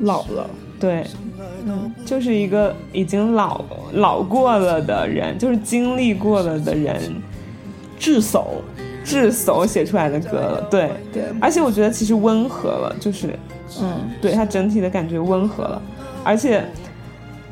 [0.00, 0.48] 老了，
[0.80, 1.04] 对，
[1.66, 6.98] 嗯，就是一个已经老老过了的人，就是经历过了的人，
[7.98, 8.46] 智叟，
[9.06, 10.66] 智叟写出来的歌了。
[10.68, 13.38] 对，对，而且我觉得其实温和了，就是
[13.80, 15.80] 嗯，对它整体的感觉温和了，
[16.24, 16.64] 而且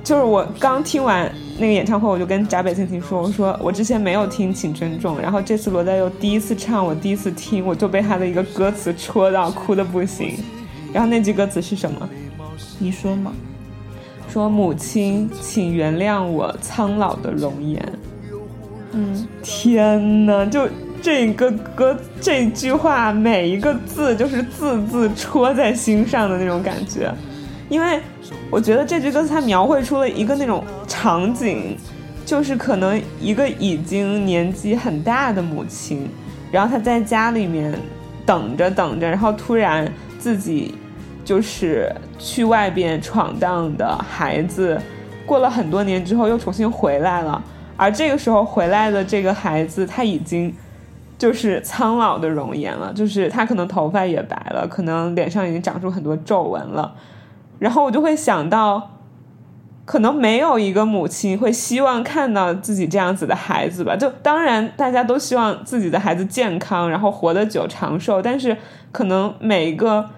[0.03, 10.37] 就是我刚听完那个演唱会，我就跟闸北青青说，我说我之前没有听《请珍重》，然后这次罗大佑第一次唱，我第一次听，我就被他的一个歌词戳到，哭的不行。
[10.93, 12.09] 然后那句歌词是什么？
[12.79, 13.33] 你说嘛？
[14.29, 17.81] 说母亲，请原谅我苍老的容颜。
[18.91, 20.69] 嗯，天呐，就
[21.05, 27.13] 这个歌这句话，每一个字就是字字戳在心上的那种感觉。
[27.69, 28.01] 因为
[28.51, 31.77] 我觉得这句歌词它描绘出了一个那种场景，
[32.25, 36.09] 就是可能一个已经年纪很大的母亲，
[36.51, 37.75] 然后她在家里面
[38.25, 39.87] 等着等着，然后突然
[40.19, 40.75] 自己
[41.23, 44.81] 就是去外边闯荡的孩子，
[45.27, 47.45] 过了很多年之后又重新回来了，
[47.77, 50.51] 而这个时候回来的这个孩子他已经
[51.25, 56.95] 就是苍老的容颜了，就是他可能头发也白了，可能脸上已经长出很多皱纹了，
[57.59, 58.91] 然后我就会想到。
[59.87, 63.95] 可能没有一个母亲会希望看到自己这样子的孩子吧？
[63.95, 68.57] 就当然大家都希望自己的孩子健康，然后活得久长寿，但是
[68.91, 70.09] 可能每一个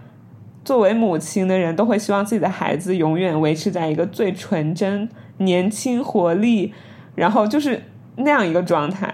[0.64, 5.08] 作为母亲的人都会希望自己的孩子永远维持在一个最纯真、
[5.38, 6.72] 年轻、活力，
[7.16, 7.82] 然后就是
[8.14, 9.12] 那样一个状态。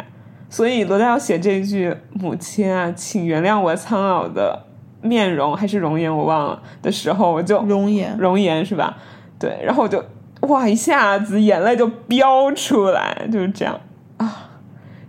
[0.53, 4.67] 所以罗大佑写这句“母亲啊，请原谅我苍老的
[5.01, 8.99] 面容还是容颜，我忘了”的时候，我就容颜，容颜是吧？
[9.39, 10.05] 对，然后我就
[10.43, 13.81] 哇，一下子眼泪就飙出来，就是这样
[14.19, 14.51] 啊，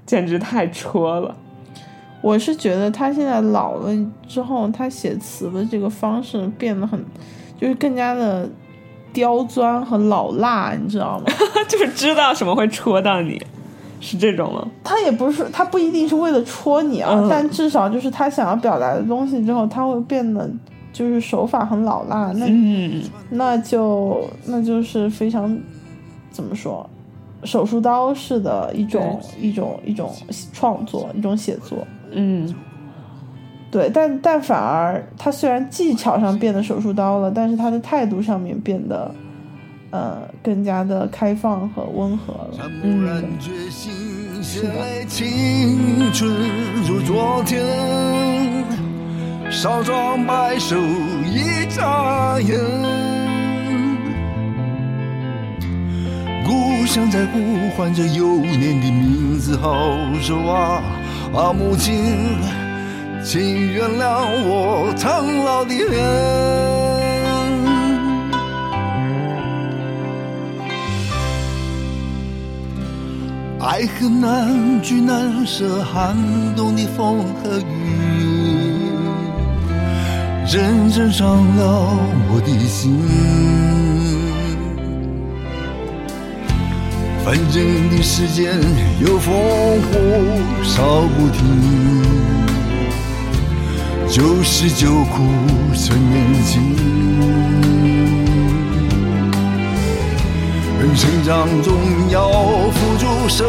[0.05, 1.35] 简直太戳了。
[2.21, 3.91] 我是觉得他现在老了
[4.25, 7.03] 之后，他写词的这个方式变得很，
[7.59, 8.49] 就是更加的
[9.11, 11.25] 刁钻和老辣，你知道吗？
[11.67, 13.45] 就是知道什么会戳到你，
[14.03, 14.67] 是这种吗？
[14.83, 20.49] 他也不是，他不一定是为了戳你啊，嗯但至少就是他想要表达的东西之后，他会变得
[20.91, 25.57] 就是手法很老辣，那、嗯，那就那就是非常
[26.29, 26.87] 怎么说，
[27.45, 30.11] 手术刀式的一种一种一种
[30.51, 31.77] 创作，一种写作。
[32.11, 32.53] 嗯，
[33.71, 39.09] 对，但但反而他虽然技巧上变得手术刀了，但是他的态度上面变得，
[39.93, 42.49] 呃，更加的开放和温和了。
[42.57, 46.33] 山木然觉醒，写来青春
[46.87, 47.63] 如昨天，
[49.51, 52.59] 少壮白首一眨眼。
[56.43, 60.81] 故乡在呼唤着幼年的名字，好熟啊！
[61.35, 61.93] 啊，母亲，
[63.23, 66.82] 请原谅我苍老的脸。
[73.65, 76.17] 爱恨难聚难舍，寒
[76.53, 77.63] 冬的风和雨，
[80.51, 81.97] 认真伤了
[82.29, 82.99] 我的心。
[87.23, 88.59] 反正的世间
[88.99, 89.27] 有烽
[89.79, 89.91] 火
[90.61, 91.41] 烧不停，
[94.09, 95.23] 旧事旧苦
[95.73, 97.72] 趁年轻。
[100.95, 101.73] 成长中
[102.09, 102.29] 要
[102.69, 103.47] 付出生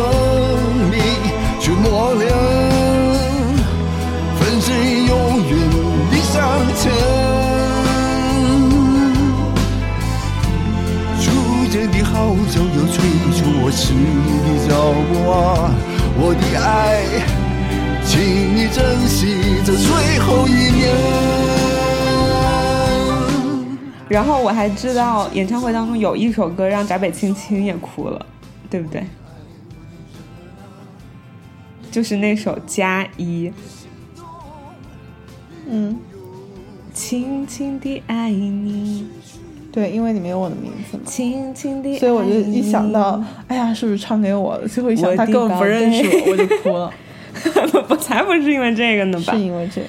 [0.90, 0.98] 命
[1.60, 2.32] 去磨练，
[4.38, 5.50] 粉身永远
[6.10, 6.32] 的向
[6.74, 6.90] 前。
[11.20, 11.24] 初
[11.70, 12.96] 见的号角又催
[13.32, 14.72] 促我迟疑的脚
[15.08, 15.32] 步啊，
[16.16, 16.64] 我的爱，
[18.06, 18.12] 请
[18.56, 21.64] 你珍惜这最后一年。
[24.09, 28.26] 然后我还知道演唱会当中有一首歌让闸北青青也哭了，
[28.68, 29.05] 对不对？
[31.90, 33.48] 就是那首《加一》，
[35.70, 35.97] 嗯，
[36.93, 39.06] 轻轻地爱你，
[39.70, 44.66] 对，因为你没有我的名字嘛，轻轻地，所以我就一想到，哎呀，是不是唱给我的？
[44.66, 46.93] 最后一想他根本不认识我，我就哭了，
[47.89, 49.39] 我才不是因为这个呢吧是？
[49.40, 49.86] 因为这个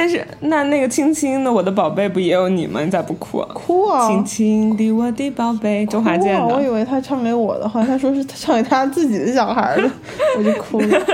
[0.00, 2.80] 但是那那个亲亲的我的宝贝不也有你吗？
[2.80, 3.46] 你咋不哭啊？
[3.52, 6.70] 哭啊，亲亲的我的宝贝，周华健的啊我以。
[6.70, 9.90] 为他唱给我的，好像他说是唱给他自己的小孩的，
[10.38, 11.06] 我就哭了。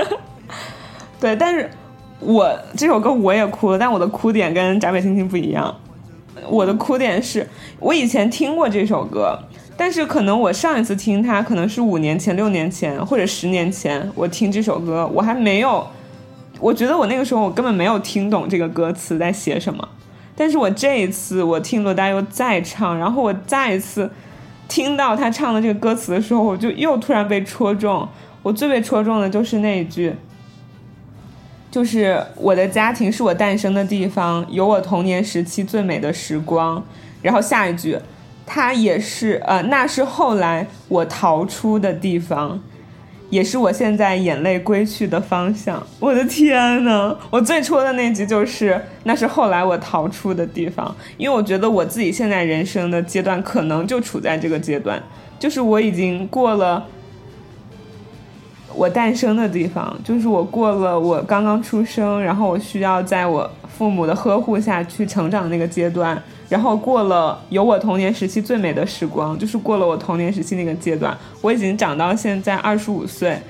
[1.19, 1.67] 对，但是
[2.19, 2.47] 我
[2.77, 5.75] 这首歌我也哭了，但我的哭点跟闸北青青不一样。
[6.47, 7.45] 我的哭点是
[7.79, 9.35] 我以前听过这首歌，
[9.75, 15.85] 但是可能我上一次听它可能是五年前、六年前或者十年前，我听这首歌，我还没有，
[16.59, 19.87] 我觉得我那个时候我根本没有听懂这个歌词在写什么。
[20.35, 24.11] 但是我这一次我听罗大佑再唱，然后我再一次
[24.67, 28.07] 听到他唱的这个歌词的时候，我就又突然被戳中。
[28.43, 30.13] 我最被戳中的就是那一句，
[31.71, 36.83] 就是我的家庭是我诞生的地方，有我童年时期最美的时光。
[37.23, 37.97] 然后下一句，
[38.45, 42.61] 它也是呃，那是后来我逃出的地方，
[43.29, 45.81] 也是我现在眼泪归去的方向。
[45.99, 55.01] 我的天呐，我最戳的那集就是那是后来我逃出的地方，因为我觉得我自己现在人生的阶段可能就处在这个阶段，
[55.39, 56.85] 就是我已经过了。
[58.77, 73.41] 我诞生的地方，就是我过了我刚刚出生，然后我需要在我父母的呵护下去成长的那个阶段，然后过了有我童年时期最美的时光，就是过了我童年时期那个阶段，我已经长到现在二十五岁，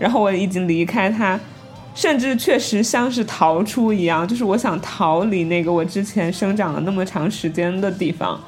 [0.00, 1.38] 然后我已经离开他，
[1.94, 8.40] 甚至确实像是逃出一样，就是我想逃离那个我之前生长了那么长时间的地方，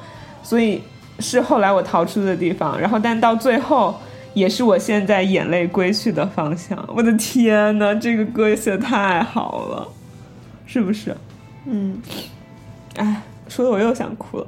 [0.43, 0.81] 所以
[1.19, 3.95] 是后来我逃出的地方，然后但到最后。
[4.35, 6.87] 也是我现在眼泪归去的方向。
[6.95, 9.87] 我的天呐，这个歌写的太好了，
[10.67, 11.15] 是不是？
[11.65, 11.99] 嗯，
[12.97, 14.47] 哎，说的我又想哭了。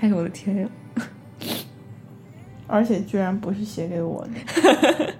[0.00, 0.68] 哎呦我的天呀！
[2.66, 5.14] 而且居然不是写给我的。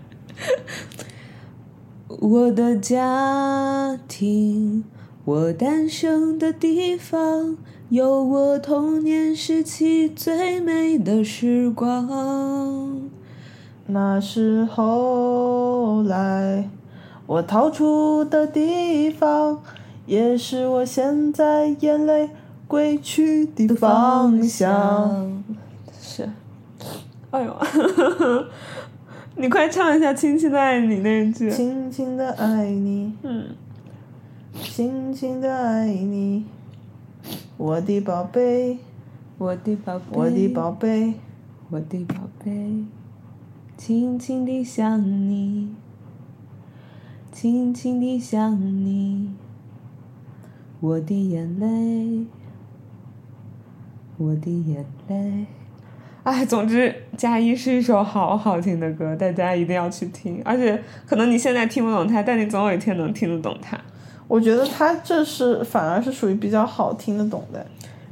[2.20, 4.84] 我的家庭，
[5.24, 7.56] 我诞生的地方，
[7.88, 13.10] 有我童年时期最美的时光。
[13.90, 16.68] 那是后来
[17.26, 19.62] 我逃出的地方，
[20.04, 22.28] 也是我现在眼泪
[22.66, 25.42] 归去的方向。
[25.98, 26.28] 是，
[27.30, 27.56] 哎呦，
[29.36, 31.50] 你快唱一下《轻轻的爱你》那一句。
[31.50, 33.46] 轻轻的爱你，嗯，
[34.52, 36.44] 轻轻的爱你，
[37.56, 38.76] 我的宝贝，
[39.38, 41.14] 我的宝贝，我的宝贝，
[41.70, 42.84] 我的宝贝，
[43.78, 45.00] 轻轻地想
[45.30, 45.72] 你，
[47.30, 49.30] 轻轻地想你，
[50.80, 52.26] 我的眼泪，
[54.16, 55.46] 我的眼泪。
[56.24, 60.42] 哎，总之，《加一》是一首好好听的歌，大家一定要去听。
[60.44, 63.78] 而且，可能你现在听不懂它，但你总有一天能听得懂它。
[64.26, 67.64] 我觉得他这是反而是属于比较好听得懂的。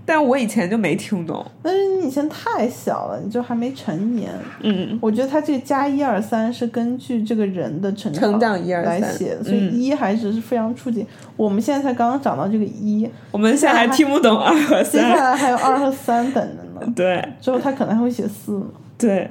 [0.06, 1.44] 但我以前就没听懂。
[1.62, 4.30] 但是你以前太小了，你就还没成年。
[4.62, 11.04] 嗯，我觉得他这个加一二三是根据这个人的成成长一二三来写，所以嗯一还只是非常初级。
[11.36, 15.30] 我们现在才刚刚讲到这个一，我们现在还听不懂二和三接下。
[15.30, 16.92] 来还有二和三等着呢。
[16.94, 18.66] 对之后他可能还会写四呢。
[18.96, 19.28] 对，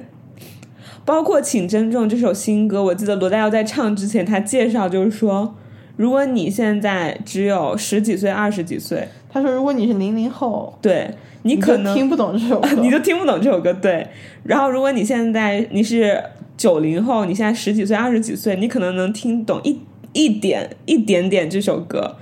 [1.06, 5.54] 包括《请珍重》这首新歌，我记得罗大佑在唱之前，他介绍就是说，
[5.96, 11.10] 如果你现在只有十几岁、二十几岁，他说，如果你是零零后，对
[11.42, 13.70] 你你可能就听不懂这首歌， 你就听不懂这首歌。
[13.70, 14.06] 对，
[14.44, 16.18] 然后如果你现在你是
[16.56, 19.78] 九零后，你现在十几岁、二十几岁，你可能能听懂一
[20.14, 22.16] 一点一点点这首歌。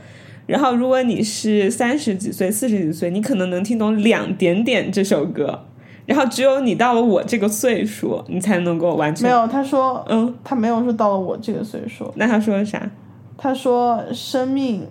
[0.49, 5.61] 然后如果你是三十几岁、四十几岁，你可能能听懂两点点这首歌。
[6.07, 9.31] 然后只有你到了我这个岁数，你才能够完全没。
[9.31, 9.47] 有。
[9.47, 12.91] 他说，嗯，他没有说到了我这个岁数，那他说的啥？
[13.39, 14.87] 他说生命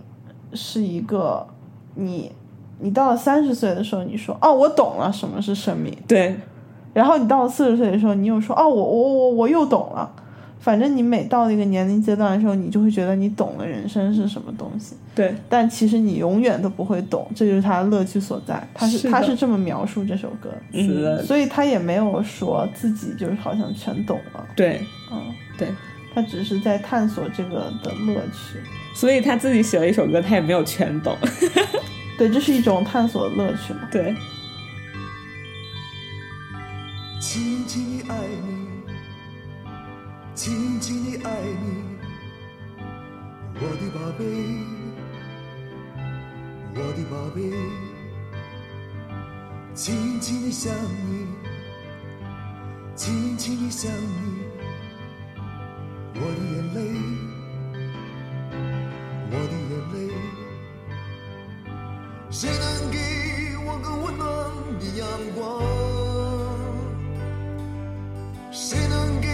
[0.54, 1.45] 是一个
[1.95, 2.32] 你，
[2.80, 5.95] 你到了三十岁的时候，你说哦，我懂了什么是生命。
[6.07, 6.36] 对
[6.94, 10.11] 然后你到了四十岁的时候，你又说哦，我我我我又懂了。
[10.60, 18.65] 反正你每到了一个年龄阶段的时候，你就会觉得你懂了人生是什么东西，对但其实你永远都不会懂，这就是他的乐趣所在。
[18.74, 24.80] 他是是他是这么描述这首歌的，嗯，所以他也没有说自己就是好像全懂了，对
[25.11, 25.20] 嗯，
[25.57, 25.68] 对，
[26.15, 28.60] 他只是在探索这个的乐趣。
[28.95, 31.14] 所以他自己写了一首歌，他也没有全懂。
[32.18, 33.88] 对，这是一种探索的乐趣嘛。
[33.91, 34.15] 对，
[37.19, 38.15] 轻轻地爱
[38.45, 38.68] 你，
[40.35, 41.98] 轻轻地爱你，
[43.56, 44.23] 我的宝贝，
[46.76, 47.40] 我的宝贝，
[49.73, 51.27] 轻轻地想你，
[52.95, 54.44] 轻轻地想你，
[56.14, 56.80] 我的眼泪，
[64.97, 65.61] 阳光？
[68.51, 69.27] 谁能给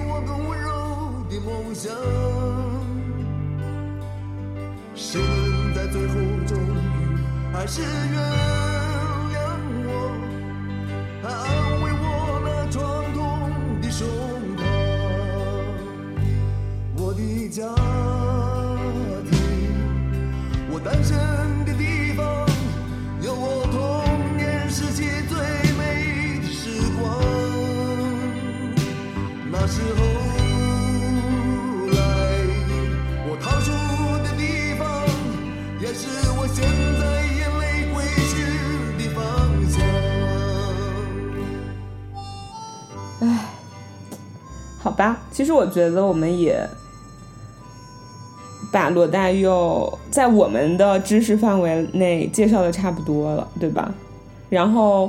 [0.00, 0.68] 我更温柔
[1.30, 1.92] 的梦想？
[4.94, 6.14] 谁能在最后
[6.46, 6.60] 终于
[7.52, 8.57] 还是远
[45.38, 46.68] 其实我觉得我们也
[48.72, 53.94] 把罗大佑在我们的知识范围内介绍的差不多了，对吧？
[54.50, 55.08] 然后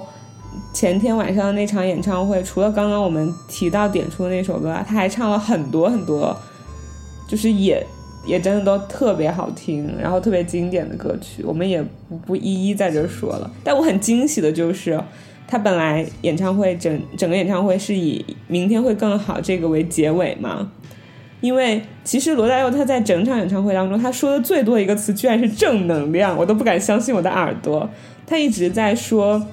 [0.72, 6.38] 前天晚上的那场演唱会，除了刚刚我们提到点出的那首歌，他还唱了很多很多，
[7.28, 7.84] 就是也
[8.24, 13.50] 也真的都特别好听，然后特别经典的歌曲，我们也不不一一在这说了。
[13.64, 15.04] 但我很惊喜的就是，
[15.52, 20.72] 他本来演唱会整整个演唱会是以“明天会更好”这个为结尾嘛，
[21.42, 27.90] 因为其实罗大佑他在整场演唱会当中，他说的最多一个词居然是正能量，我都不敢相信我的耳朵。
[28.28, 29.44] 他一直在说，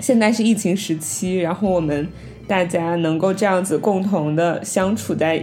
[0.00, 2.06] 现在是疫情时期，然后我们
[2.46, 5.42] 大家能够这样子共同的相处在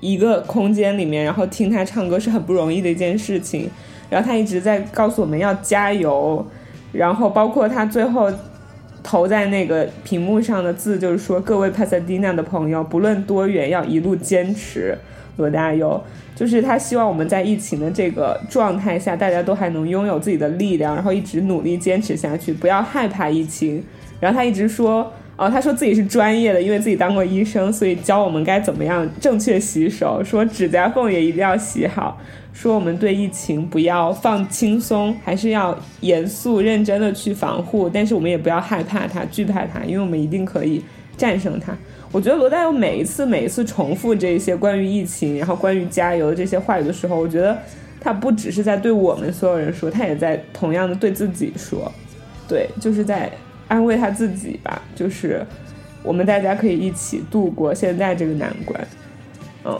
[0.00, 3.70] 一个空间里面，然后听他唱歌是很不容易的一件事情。
[4.10, 6.44] 然后他一直在告诉我们要加油，
[6.92, 8.30] 然后包括他最后
[9.02, 14.96] 投在那个屏幕上的字，就是说各位帕萨蒂娜的朋友，不论多远，要一路坚持。
[15.36, 16.02] 罗大佑
[16.36, 23.82] 就是他希望我们在疫情的这个状态下，大家都还能拥有自己的力量，然后一直努力坚持下去，不要害怕疫情。
[24.18, 25.10] 然后他一直说，
[25.40, 32.20] 哦，他说自己是专业的，因为自己当过医生，所以教我们该怎么样正确洗手，说指甲缝也一定要洗好，
[32.52, 40.84] 说我们对疫情不要放轻松，还是要严肃认真的去防护，但是我们也不要害怕它、惧怕它，因为我们一定可以
[41.16, 41.74] 战胜它。
[42.12, 47.56] 我觉得罗大佑每一次每一次重复这些关于疫情，然后关于加油的这些话语的时候，我觉得
[47.98, 51.90] 他不只是在对我们所有人说，他也在同样的对自己说，
[52.46, 53.32] 对，就是在
[53.70, 55.46] 安慰他自己吧，就是
[56.02, 58.88] 我们大家可以一起度过现在这个难关。
[59.64, 59.78] 嗯，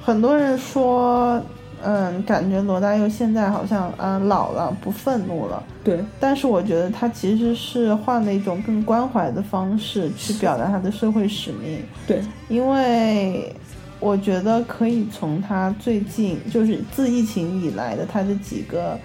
[0.00, 1.38] 很多人说，
[1.84, 5.62] 嗯，感觉罗大佑现在好像啊、老了，不愤怒了。
[5.84, 11.80] 对，但是我觉得他其实是换了一种更关怀的方式去表达他的社会使命。
[12.06, 13.54] 对，因为
[14.00, 18.98] 我觉得可以从他最近就是自疫情以来的他这几个，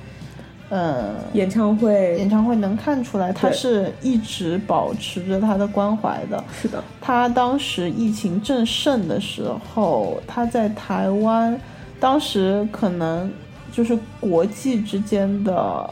[0.70, 2.18] 呃，演唱会。
[2.18, 6.44] 演唱会能看出来，他是一直保持着他的关怀的。
[6.62, 11.58] 是的，他当时疫情正盛的时候，他在台湾，
[12.00, 13.32] 当时可能
[13.72, 15.90] 就是国际之间的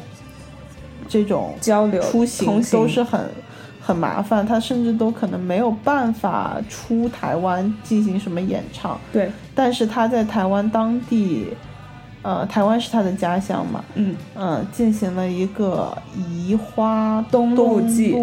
[1.08, 2.62] 这种交流出行。
[2.72, 3.30] 都是很
[3.82, 9.00] 很麻烦，他甚至都可能没有办法出台湾进行什么演唱。
[9.14, 11.48] 对，但是他在台湾当地，
[12.26, 18.16] 呃，台湾是他的家乡嘛，嗯，嗯，进行了一个移花东路记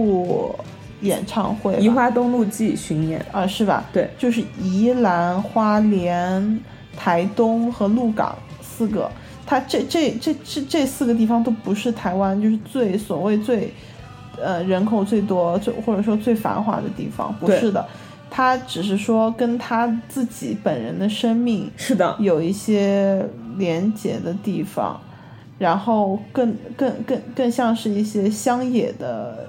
[1.03, 3.85] 演唱会吧，移花东路记巡演，啊，是吧？
[3.93, 6.61] 对就是宜兰、花莲、
[6.97, 9.09] 台东和鹿港四个，
[9.47, 13.73] 它这这这这这四个地方都不是台湾，就是最所谓最，
[14.43, 17.87] 呃，人口最多，最或者说最繁华的地方，不是的，
[18.35, 23.23] 它只是说跟他自己本人的生命是的，有一些
[23.59, 24.99] 连结的地方，
[25.59, 29.49] 然后更更更更像是一些乡野的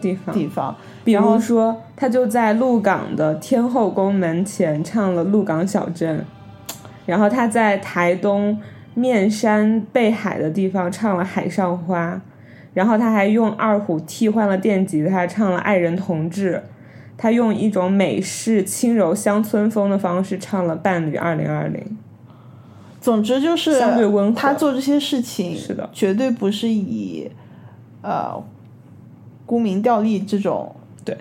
[0.00, 0.34] 地方。
[0.34, 6.20] 地方，比如说，他就在鹿港的天后宫门前唱了《鹿港小镇》，
[7.04, 8.58] 然后他在台东
[8.94, 12.14] 面山背海的地方唱了《海上花》，
[12.72, 16.54] 然后他还用二胡替换了电吉他唱了《爱人同志》，
[17.22, 21.80] 他用一种美式轻柔乡村风的方式唱了《伴侣二零二零》。
[23.00, 27.30] 总之就是相对温和他做这些事情是的绝对不是以
[28.00, 28.34] 呃
[29.46, 30.74] 沽名钓利这种
[31.04, 31.16] 对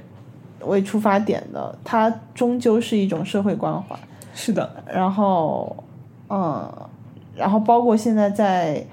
[0.61, 3.95] 为出发点的，他终究是一种社会关怀。
[4.33, 5.83] 是的，然后，
[6.29, 6.67] 嗯，
[7.35, 8.83] 然后包括现在在，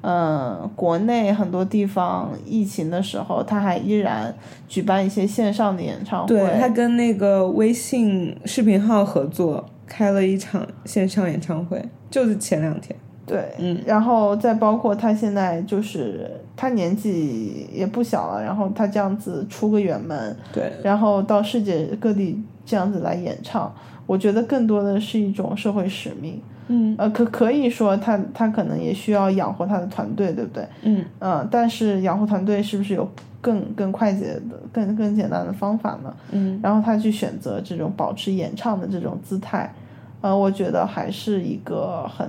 [0.00, 4.32] 嗯，国内很多地方疫情的时候，他还依然
[4.68, 6.28] 举办一些线上的演唱会。
[6.28, 12.96] 对他跟那个微信视频号合作，开了一场线上演唱会，就是前两天。
[13.26, 23.70] 对，嗯然后再包括他现在就是他年纪也不小了，然后他这样子出个远门，对，然后到世界各地这样子来演唱，
[24.06, 26.40] 我觉得更多的是一种社会使命。
[26.68, 30.66] 嗯呃，可可以说他他可能也需要养活他的团队，对不对？
[30.82, 36.14] 嗯，嗯、但是养活团队是不是有更更快捷的、更更简单的方法呢？
[36.30, 39.72] 嗯，然后他去选择这种保持演唱的这种姿态，
[40.20, 42.28] 呃，我觉得还是一个很，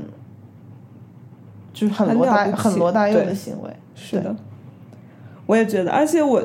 [1.73, 3.69] 就是很很罗大很罗大佑的行为。
[3.95, 4.33] 是的，
[5.45, 6.41] 我也觉得，而且我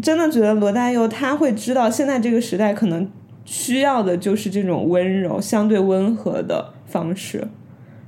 [0.00, 3.10] 真的觉得罗大佑他会知道现在这个时代可能
[3.44, 7.48] 需要的就是这种温柔、相对温和的方式，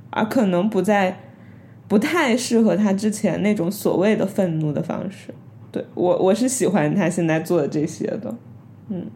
[0.09, 1.19] 而可能不再
[1.87, 5.33] 不太适合他之前那种所谓的愤怒的方式。
[5.71, 8.35] 对我，我是喜欢他现在做的这些的。
[8.89, 9.07] 嗯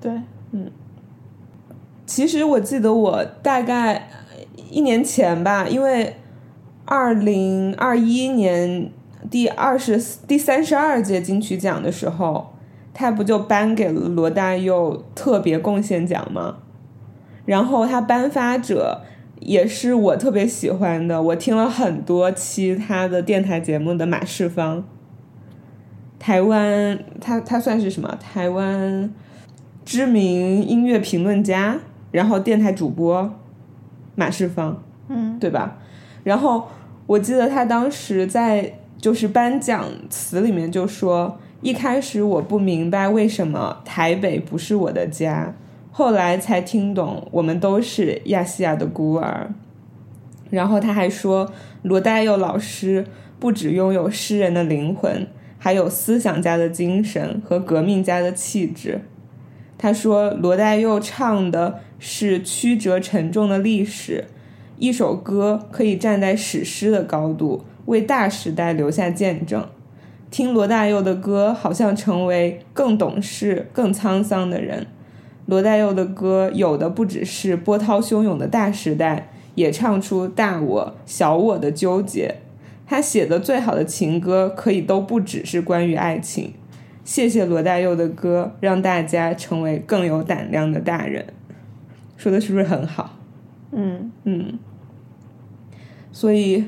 [0.00, 0.12] 对，
[0.52, 0.70] 嗯
[2.04, 4.08] 其实我记得我大概
[4.70, 6.16] 一年前吧，因为
[6.84, 8.90] 二零二一年
[9.30, 12.53] 第二十第三十二届金曲奖的时候，
[12.94, 16.58] 他不就颁给了罗大佑特别贡献奖吗？
[17.44, 19.02] 然后他颁发者
[19.40, 24.82] 也是我特别喜欢的，我听了很多期他的电台节目的马世芳，
[26.18, 28.16] 台湾他他算是什么？
[28.18, 29.12] 台湾
[29.84, 31.78] 知名音乐评论家，
[32.12, 33.34] 然后电台主播
[34.14, 35.76] 马世芳，嗯，对吧？
[36.22, 36.68] 然后
[37.06, 45.54] 我记得他当时在就是颁奖词里面就说，一开始我不明白为什么台北不是我的家，
[45.90, 49.50] 后来才听懂我们都是亚细亚的孤儿。
[50.50, 51.50] 然后他还说，
[51.80, 53.06] 罗大佑老师
[53.40, 55.26] 不只拥有诗人的灵魂，
[55.56, 59.00] 还有思想家的精神和革命家的气质。
[59.78, 64.26] 他说，罗大佑唱的是曲折沉重的历史，
[64.76, 69.66] 一首歌可以站在史诗的高度，为大时代留下见证。
[70.34, 74.88] 听罗大佑的歌，好像成为更懂事、更沧桑的人。
[75.46, 82.38] 罗大佑的歌，有的不只是波涛汹涌的大时代，也唱出大我、小我的纠结。
[82.84, 86.52] 他写的最好的情歌，可以都不只是关于爱情。
[87.04, 91.26] 谢谢罗大佑的歌，让大家成为更有胆量的大人。
[92.16, 93.16] 说的是不是很好？
[93.70, 94.58] 嗯，嗯，
[96.10, 96.64] 所以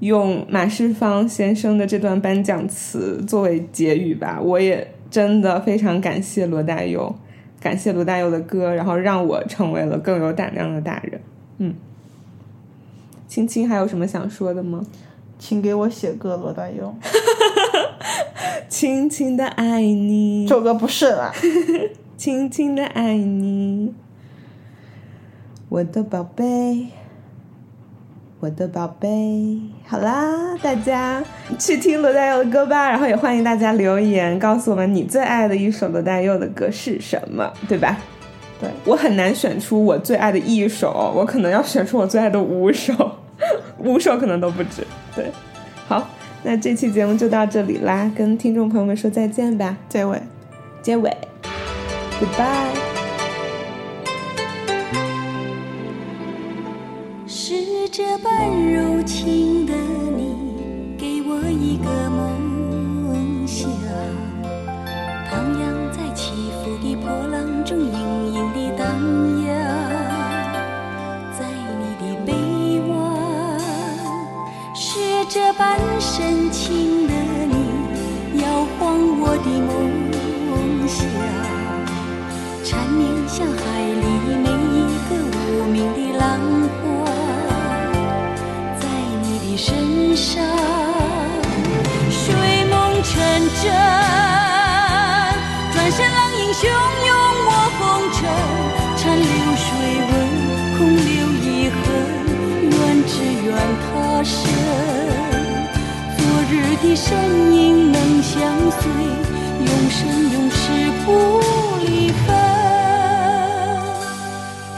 [0.00, 4.40] 用马世芳先生的这段颁奖词作为结语吧。
[4.40, 7.14] 我也真的非常感谢罗大佑，
[7.60, 11.20] 感谢罗大佑的歌，然后让我成为了更有胆量的大人。
[11.58, 11.74] 嗯，
[13.26, 14.84] 青青还有什么想说的吗？
[15.38, 16.94] 请给我写歌，罗大佑。
[18.68, 21.32] 轻轻的爱你这，首歌不是啦，
[22.16, 23.94] 轻轻的爱你。
[25.68, 26.88] 我的宝贝，
[28.46, 29.58] 我的宝贝。
[29.88, 31.20] 好啦，大家
[31.58, 37.98] 去听罗大佑的歌吧，然后也欢迎大家留言告诉我们你最爱的一首罗大佑的歌是什么，对吧？
[38.60, 42.94] 对我很难选出我最爱的一首，我可能要选出我最爱的五首，
[43.78, 44.86] 五首可能都不止。
[45.16, 45.24] 对，
[45.88, 46.08] 好，
[46.44, 50.22] 那这期节目就到这里啦，跟听众朋友们说再见吧，结尾。
[50.82, 51.10] 结尾
[52.20, 52.85] ，Goodbye。
[57.96, 58.30] 这般
[58.74, 60.36] 柔情的你，
[60.98, 63.70] 给我一个梦想，
[65.30, 68.86] 徜徉在起伏的波浪中，隐隐地荡
[69.46, 69.48] 漾。
[71.38, 71.46] 在
[71.80, 72.30] 你的臂
[72.90, 73.58] 弯，
[74.74, 77.14] 是这般深情的
[77.48, 78.92] 你，摇晃
[79.22, 81.08] 我的梦想。
[82.62, 83.46] 缠绵像
[89.66, 89.74] 身
[90.16, 90.44] 上，
[92.08, 92.22] 睡
[92.70, 93.10] 梦成
[93.60, 93.66] 真，
[95.72, 96.62] 转身浪影汹
[97.04, 97.10] 涌
[97.48, 97.82] 我风
[98.12, 98.16] 尘，
[98.96, 99.26] 残留
[99.56, 99.66] 水
[100.06, 100.08] 纹，
[100.78, 101.10] 空留
[101.42, 101.76] 遗恨，
[102.70, 102.72] 愿
[103.08, 103.12] 只
[103.42, 103.46] 愿
[103.82, 104.38] 他生，
[106.16, 107.02] 昨日的身
[107.52, 108.38] 影能相
[108.70, 108.80] 随，
[109.66, 109.98] 永生
[110.32, 110.62] 永世
[111.04, 111.08] 不
[111.84, 111.90] 离
[112.24, 112.28] 分。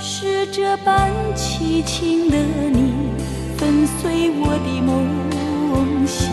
[0.00, 2.38] 是这般凄情的
[2.72, 2.87] 你，
[4.40, 4.90] 我的梦
[6.06, 6.30] 想，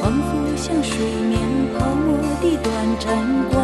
[0.00, 0.92] 仿佛像水
[1.28, 1.38] 面
[1.78, 2.06] 泡沫
[2.40, 2.66] 的短
[2.98, 3.06] 暂
[3.50, 3.57] 光